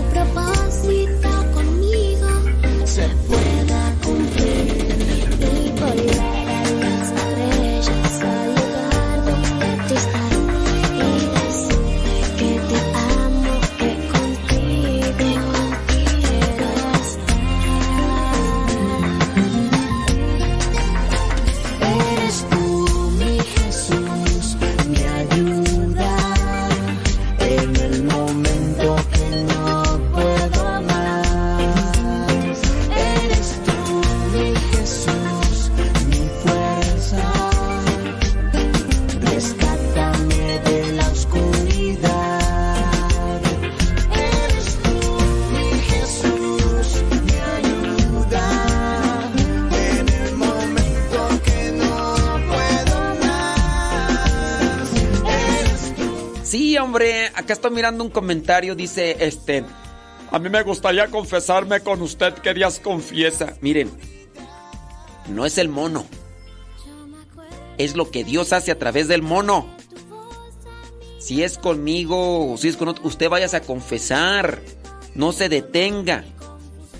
acá 57.52 57.54
estoy 57.54 57.72
mirando 57.72 58.02
un 58.04 58.10
comentario, 58.10 58.76
dice, 58.76 59.18
este, 59.20 59.66
a 60.32 60.40
mí 60.40 60.50
me 60.50 60.64
gustaría 60.64 61.08
confesarme 61.08 61.82
con 61.82 62.02
usted 62.02 62.34
que 62.36 62.54
Dios 62.54 62.80
confiesa. 62.80 63.58
Miren, 63.60 63.92
no 65.28 65.46
es 65.46 65.58
el 65.58 65.68
mono, 65.68 66.06
es 67.78 67.98
lo 67.98 68.10
que 68.10 68.24
Dios 68.24 68.54
hace 68.54 68.72
a 68.72 68.80
través 68.80 69.10
del 69.10 69.22
mono. 69.22 69.68
Si 71.20 71.44
es 71.44 71.58
conmigo 71.58 72.54
o 72.54 72.58
si 72.58 72.70
es 72.70 72.78
con 72.78 72.88
otro, 72.88 73.06
usted 73.06 73.30
váyase 73.30 73.58
a 73.58 73.62
confesar, 73.62 74.62
no 75.14 75.34
se 75.34 75.50
detenga. 75.50 76.24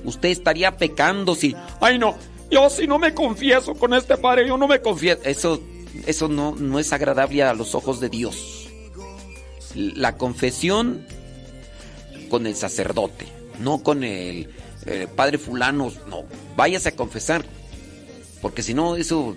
Usted 0.04 0.30
estaría 0.30 0.76
pecando 0.76 1.34
si, 1.34 1.56
ay 1.80 1.98
no, 1.98 2.16
yo 2.50 2.70
si 2.70 2.88
no 2.88 3.00
me 3.00 3.14
confieso 3.14 3.74
con 3.74 3.94
este 3.94 4.18
padre, 4.18 4.48
yo 4.48 4.58
no 4.58 4.68
me 4.68 4.82
confieso. 4.82 5.22
Eso, 5.24 5.62
eso 6.06 6.28
no, 6.28 6.56
no 6.58 6.78
es 6.78 6.92
agradable 6.92 7.42
a 7.42 7.54
los 7.54 7.74
ojos 7.74 8.02
de 8.02 8.10
Dios. 8.10 8.61
La 9.76 10.18
confesión 10.18 11.06
con 12.30 12.48
el 12.48 12.56
sacerdote, 12.56 13.28
no 13.60 13.84
con 13.84 14.04
el, 14.04 14.50
padre 15.16 15.38
fulano, 15.38 15.92
no. 16.08 16.24
Váyase 16.56 16.90
a 16.90 16.96
confesar, 16.96 17.46
porque 18.42 18.64
si 18.64 18.74
no, 18.74 18.96
eso, 18.96 19.36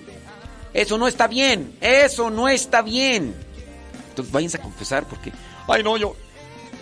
eso 0.72 0.98
no 0.98 1.06
está 1.06 1.26
bien, 1.26 1.76
eso 1.80 2.30
no 2.30 2.48
está 2.48 2.82
bien. 2.82 3.34
Entonces 4.10 4.32
váyanse 4.32 4.58
a 4.58 4.62
confesar, 4.62 5.06
porque, 5.08 5.32
ay 5.68 5.82
no, 5.82 5.96
yo, 5.96 6.16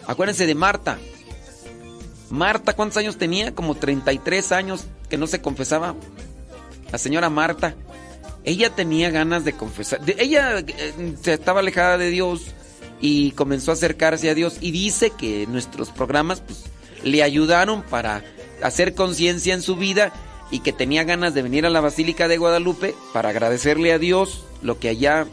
acuérdense 0.06 0.46
de 0.46 0.54
Marta. 0.54 0.98
Marta, 2.30 2.74
¿cuántos 2.74 2.96
años 2.96 3.18
tenía? 3.18 3.54
Como 3.54 3.74
33 3.74 4.52
años 4.52 4.84
que 5.10 5.18
no 5.18 5.26
se 5.26 5.42
confesaba. 5.42 5.94
La 6.90 6.98
señora 6.98 7.28
Marta. 7.28 7.74
Ella 8.44 8.70
tenía 8.70 9.10
ganas 9.10 9.44
de 9.44 9.52
confesar. 9.52 10.00
ella 10.18 10.58
eh, 10.58 11.14
se 11.22 11.34
estaba 11.34 11.60
alejada 11.60 11.96
de 11.96 12.10
Dios 12.10 12.46
y 13.02 13.32
comenzó 13.32 13.72
a 13.72 13.74
acercarse 13.74 14.30
a 14.30 14.34
Dios. 14.34 14.56
Y 14.62 14.70
dice 14.70 15.10
que 15.10 15.46
nuestros 15.46 15.90
programas 15.90 16.40
pues, 16.40 16.64
le 17.02 17.22
ayudaron 17.22 17.82
para 17.82 18.24
hacer 18.62 18.94
conciencia 18.94 19.52
en 19.52 19.60
su 19.60 19.76
vida 19.76 20.12
y 20.50 20.60
que 20.60 20.72
tenía 20.72 21.04
ganas 21.04 21.34
de 21.34 21.42
venir 21.42 21.66
a 21.66 21.70
la 21.70 21.80
Basílica 21.80 22.28
de 22.28 22.38
Guadalupe 22.38 22.94
para 23.12 23.30
agradecerle 23.30 23.92
a 23.92 23.98
Dios 23.98 24.44
lo 24.62 24.78
que 24.78 24.88
allá 24.88 25.26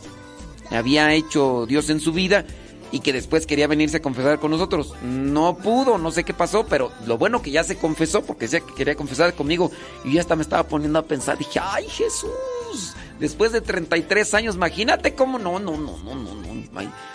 había 0.71 1.13
hecho 1.13 1.65
Dios 1.67 1.89
en 1.89 1.99
su 1.99 2.11
vida 2.11 2.45
y 2.91 2.99
que 3.01 3.13
después 3.13 3.45
quería 3.45 3.67
venirse 3.67 3.97
a 3.97 4.01
confesar 4.01 4.39
con 4.39 4.51
nosotros. 4.51 4.93
No 5.03 5.57
pudo, 5.57 5.97
no 5.97 6.11
sé 6.11 6.23
qué 6.23 6.33
pasó, 6.33 6.65
pero 6.65 6.91
lo 7.05 7.17
bueno 7.17 7.41
que 7.41 7.51
ya 7.51 7.63
se 7.63 7.77
confesó 7.77 8.23
porque 8.23 8.45
decía 8.45 8.61
que 8.61 8.73
quería 8.73 8.95
confesar 8.95 9.33
conmigo 9.33 9.71
y 10.03 10.13
ya 10.13 10.21
hasta 10.21 10.35
me 10.35 10.43
estaba 10.43 10.67
poniendo 10.67 10.99
a 10.99 11.05
pensar, 11.05 11.37
dije, 11.37 11.59
ay 11.61 11.85
Jesús, 11.87 12.95
después 13.19 13.51
de 13.51 13.61
33 13.61 14.33
años, 14.33 14.55
imagínate 14.55 15.13
cómo 15.13 15.39
no, 15.39 15.59
no, 15.59 15.77
no, 15.77 15.97
no, 16.03 16.15
no, 16.15 16.35
no. 16.35 16.49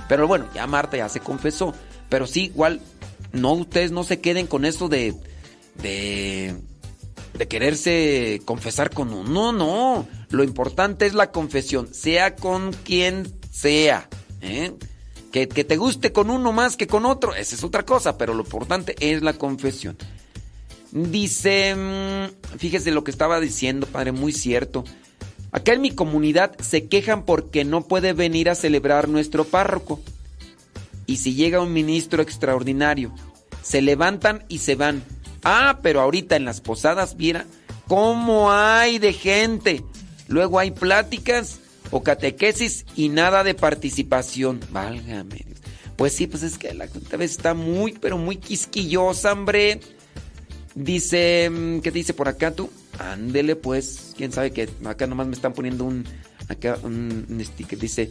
Pero 0.08 0.28
bueno, 0.28 0.48
ya 0.54 0.66
Marta 0.66 0.96
ya 0.96 1.08
se 1.08 1.20
confesó. 1.20 1.74
Pero 2.08 2.26
sí, 2.26 2.44
igual, 2.44 2.80
no, 3.32 3.52
ustedes 3.52 3.90
no 3.90 4.04
se 4.04 4.20
queden 4.20 4.46
con 4.46 4.64
eso 4.64 4.88
de. 4.88 5.14
de. 5.82 6.54
de 7.36 7.48
quererse 7.48 8.42
confesar 8.44 8.90
con 8.90 9.12
uno. 9.12 9.28
No, 9.28 9.52
no. 9.52 10.06
Lo 10.30 10.44
importante 10.44 11.06
es 11.06 11.14
la 11.14 11.30
confesión, 11.30 11.92
sea 11.92 12.36
con 12.36 12.72
quien 12.72 13.32
sea. 13.50 14.08
¿eh? 14.40 14.72
Que, 15.34 15.48
te 15.48 15.76
guste 15.76 16.12
con 16.12 16.30
uno 16.30 16.52
más 16.52 16.76
que 16.76 16.86
con 16.86 17.04
otro, 17.04 17.34
esa 17.34 17.56
es 17.56 17.64
otra 17.64 17.84
cosa, 17.84 18.16
pero 18.16 18.34
lo 18.34 18.44
importante 18.44 18.94
es 19.00 19.20
la 19.20 19.32
confesión. 19.32 19.96
Dice, 20.92 21.74
mm, 21.74 22.56
fíjese 22.56 22.92
lo 22.92 23.02
que 23.02 23.10
estaba 23.10 23.40
diciendo, 23.40 23.88
padre, 23.88 24.12
muy 24.12 24.30
cierto. 24.30 24.84
Acá 25.50 25.72
en 25.72 25.80
mi 25.80 25.90
comunidad 25.90 26.56
se 26.60 26.86
quejan 26.86 27.24
porque 27.24 27.64
no 27.64 27.82
puede 27.82 28.12
venir 28.12 28.48
a 28.48 28.54
celebrar 28.54 29.08
nuestro 29.08 29.42
párroco. 29.42 30.00
Y 31.04 31.16
si 31.16 31.34
llega 31.34 31.60
un 31.60 31.72
ministro 31.72 32.22
extraordinario, 32.22 33.12
se 33.60 33.82
levantan 33.82 34.44
y 34.48 34.58
se 34.58 34.76
van. 34.76 35.02
Ah, 35.42 35.80
pero 35.82 36.00
ahorita 36.00 36.36
en 36.36 36.44
las 36.44 36.60
posadas, 36.60 37.16
viera 37.16 37.44
cómo 37.88 38.52
hay 38.52 39.00
de 39.00 39.12
gente. 39.12 39.82
Luego 40.28 40.60
hay 40.60 40.70
pláticas 40.70 41.58
o 41.94 42.02
catequesis 42.02 42.86
y 42.96 43.08
nada 43.08 43.44
de 43.44 43.54
participación. 43.54 44.58
Válgame. 44.72 45.44
Pues 45.94 46.12
sí, 46.12 46.26
pues 46.26 46.42
es 46.42 46.58
que 46.58 46.74
la 46.74 46.88
cuenta 46.88 47.16
vez 47.16 47.30
está 47.30 47.54
muy, 47.54 47.92
pero 47.92 48.18
muy 48.18 48.36
quisquillosa, 48.36 49.32
hombre. 49.32 49.78
Dice, 50.74 51.48
mm, 51.48 51.78
¿qué 51.78 51.92
dice 51.92 52.12
por 52.12 52.26
acá 52.26 52.50
tú? 52.50 52.68
Ándele 52.98 53.54
pues, 53.54 54.12
quién 54.16 54.32
sabe 54.32 54.50
que 54.50 54.68
acá 54.84 55.06
nomás 55.06 55.28
me 55.28 55.34
están 55.34 55.52
poniendo 55.52 55.84
un 55.84 56.04
acá 56.48 56.78
un, 56.82 57.40
sticker 57.44 57.78
dice 57.78 58.10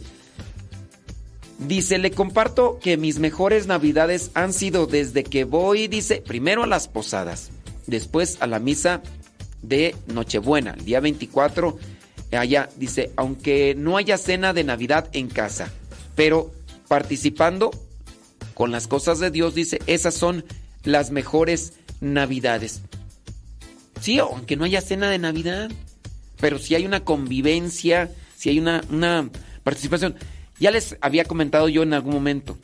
Dice, 1.58 1.98
le 1.98 2.10
comparto 2.10 2.78
que 2.80 2.96
mis 2.96 3.18
mejores 3.18 3.66
navidades 3.66 4.30
han 4.32 4.54
sido 4.54 4.86
desde 4.86 5.24
que 5.24 5.44
voy, 5.44 5.88
dice, 5.88 6.22
primero 6.26 6.64
a 6.64 6.66
las 6.66 6.88
posadas, 6.88 7.50
después 7.86 8.38
a 8.40 8.46
la 8.46 8.58
misa 8.58 9.02
de 9.62 9.94
Nochebuena, 10.06 10.74
el 10.76 10.84
día 10.84 11.00
24, 11.00 11.78
allá, 12.32 12.68
dice, 12.76 13.12
aunque 13.16 13.74
no 13.76 13.96
haya 13.96 14.18
cena 14.18 14.52
de 14.52 14.64
Navidad 14.64 15.08
en 15.12 15.28
casa, 15.28 15.72
pero 16.14 16.52
participando 16.88 17.70
con 18.54 18.70
las 18.70 18.86
cosas 18.86 19.18
de 19.18 19.30
Dios, 19.30 19.54
dice, 19.54 19.80
esas 19.86 20.14
son 20.14 20.44
las 20.82 21.10
mejores 21.10 21.74
navidades. 22.00 22.82
Sí, 24.00 24.18
aunque 24.18 24.56
no 24.56 24.64
haya 24.64 24.80
cena 24.80 25.10
de 25.10 25.18
Navidad, 25.18 25.70
pero 26.40 26.58
si 26.58 26.74
hay 26.74 26.84
una 26.84 27.04
convivencia, 27.04 28.10
si 28.36 28.50
hay 28.50 28.58
una, 28.58 28.84
una 28.90 29.30
participación. 29.62 30.14
Ya 30.60 30.70
les 30.70 30.96
había 31.00 31.24
comentado 31.24 31.68
yo 31.68 31.82
en 31.82 31.94
algún 31.94 32.14
momento. 32.14 32.58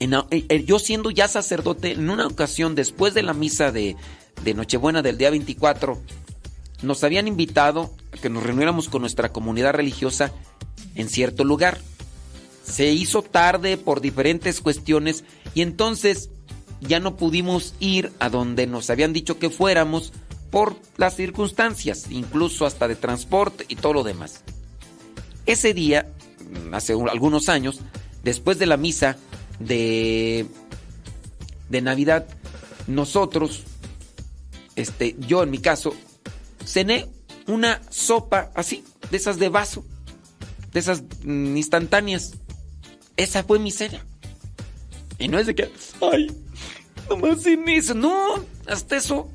En, 0.00 0.14
eh, 0.14 0.24
eh, 0.30 0.64
yo 0.64 0.78
siendo 0.78 1.10
ya 1.10 1.28
sacerdote, 1.28 1.92
en 1.92 2.10
una 2.10 2.26
ocasión 2.26 2.74
después 2.74 3.14
de 3.14 3.22
la 3.22 3.32
misa 3.32 3.72
de, 3.72 3.96
de 4.44 4.54
Nochebuena 4.54 5.02
del 5.02 5.18
día 5.18 5.30
24, 5.30 6.00
nos 6.82 7.04
habían 7.04 7.26
invitado 7.26 7.94
que 8.20 8.30
nos 8.30 8.42
reuniéramos 8.42 8.88
con 8.88 9.02
nuestra 9.02 9.32
comunidad 9.32 9.74
religiosa 9.74 10.32
en 10.94 11.08
cierto 11.08 11.44
lugar. 11.44 11.78
Se 12.64 12.90
hizo 12.90 13.22
tarde 13.22 13.76
por 13.76 14.00
diferentes 14.00 14.60
cuestiones 14.60 15.24
y 15.54 15.62
entonces 15.62 16.30
ya 16.80 17.00
no 17.00 17.16
pudimos 17.16 17.74
ir 17.80 18.12
a 18.18 18.28
donde 18.28 18.66
nos 18.66 18.90
habían 18.90 19.12
dicho 19.12 19.38
que 19.38 19.50
fuéramos 19.50 20.12
por 20.50 20.76
las 20.96 21.16
circunstancias, 21.16 22.06
incluso 22.10 22.66
hasta 22.66 22.88
de 22.88 22.96
transporte 22.96 23.64
y 23.68 23.76
todo 23.76 23.92
lo 23.94 24.04
demás. 24.04 24.42
Ese 25.46 25.74
día, 25.74 26.10
mm, 26.68 26.74
hace 26.74 26.92
algunos 26.92 27.48
años, 27.48 27.80
después 28.22 28.58
de 28.58 28.66
la 28.66 28.76
misa 28.76 29.16
de, 29.58 30.46
de 31.68 31.82
Navidad, 31.82 32.26
nosotros, 32.86 33.64
este, 34.76 35.16
yo 35.18 35.42
en 35.42 35.50
mi 35.50 35.58
caso, 35.58 35.94
cené 36.64 37.08
una 37.48 37.80
sopa 37.90 38.52
así, 38.54 38.84
de 39.10 39.16
esas 39.16 39.38
de 39.38 39.48
vaso, 39.48 39.84
de 40.72 40.80
esas 40.80 41.02
mm, 41.24 41.56
instantáneas. 41.56 42.34
Esa 43.16 43.42
fue 43.42 43.58
mi 43.58 43.72
cena. 43.72 44.04
Y 45.18 45.26
no 45.26 45.38
es 45.38 45.46
de 45.46 45.54
que, 45.54 45.72
ay, 46.00 46.30
nomás 47.10 47.42
sin 47.42 47.68
eso. 47.68 47.94
No, 47.94 48.44
hasta 48.68 48.96
eso 48.96 49.28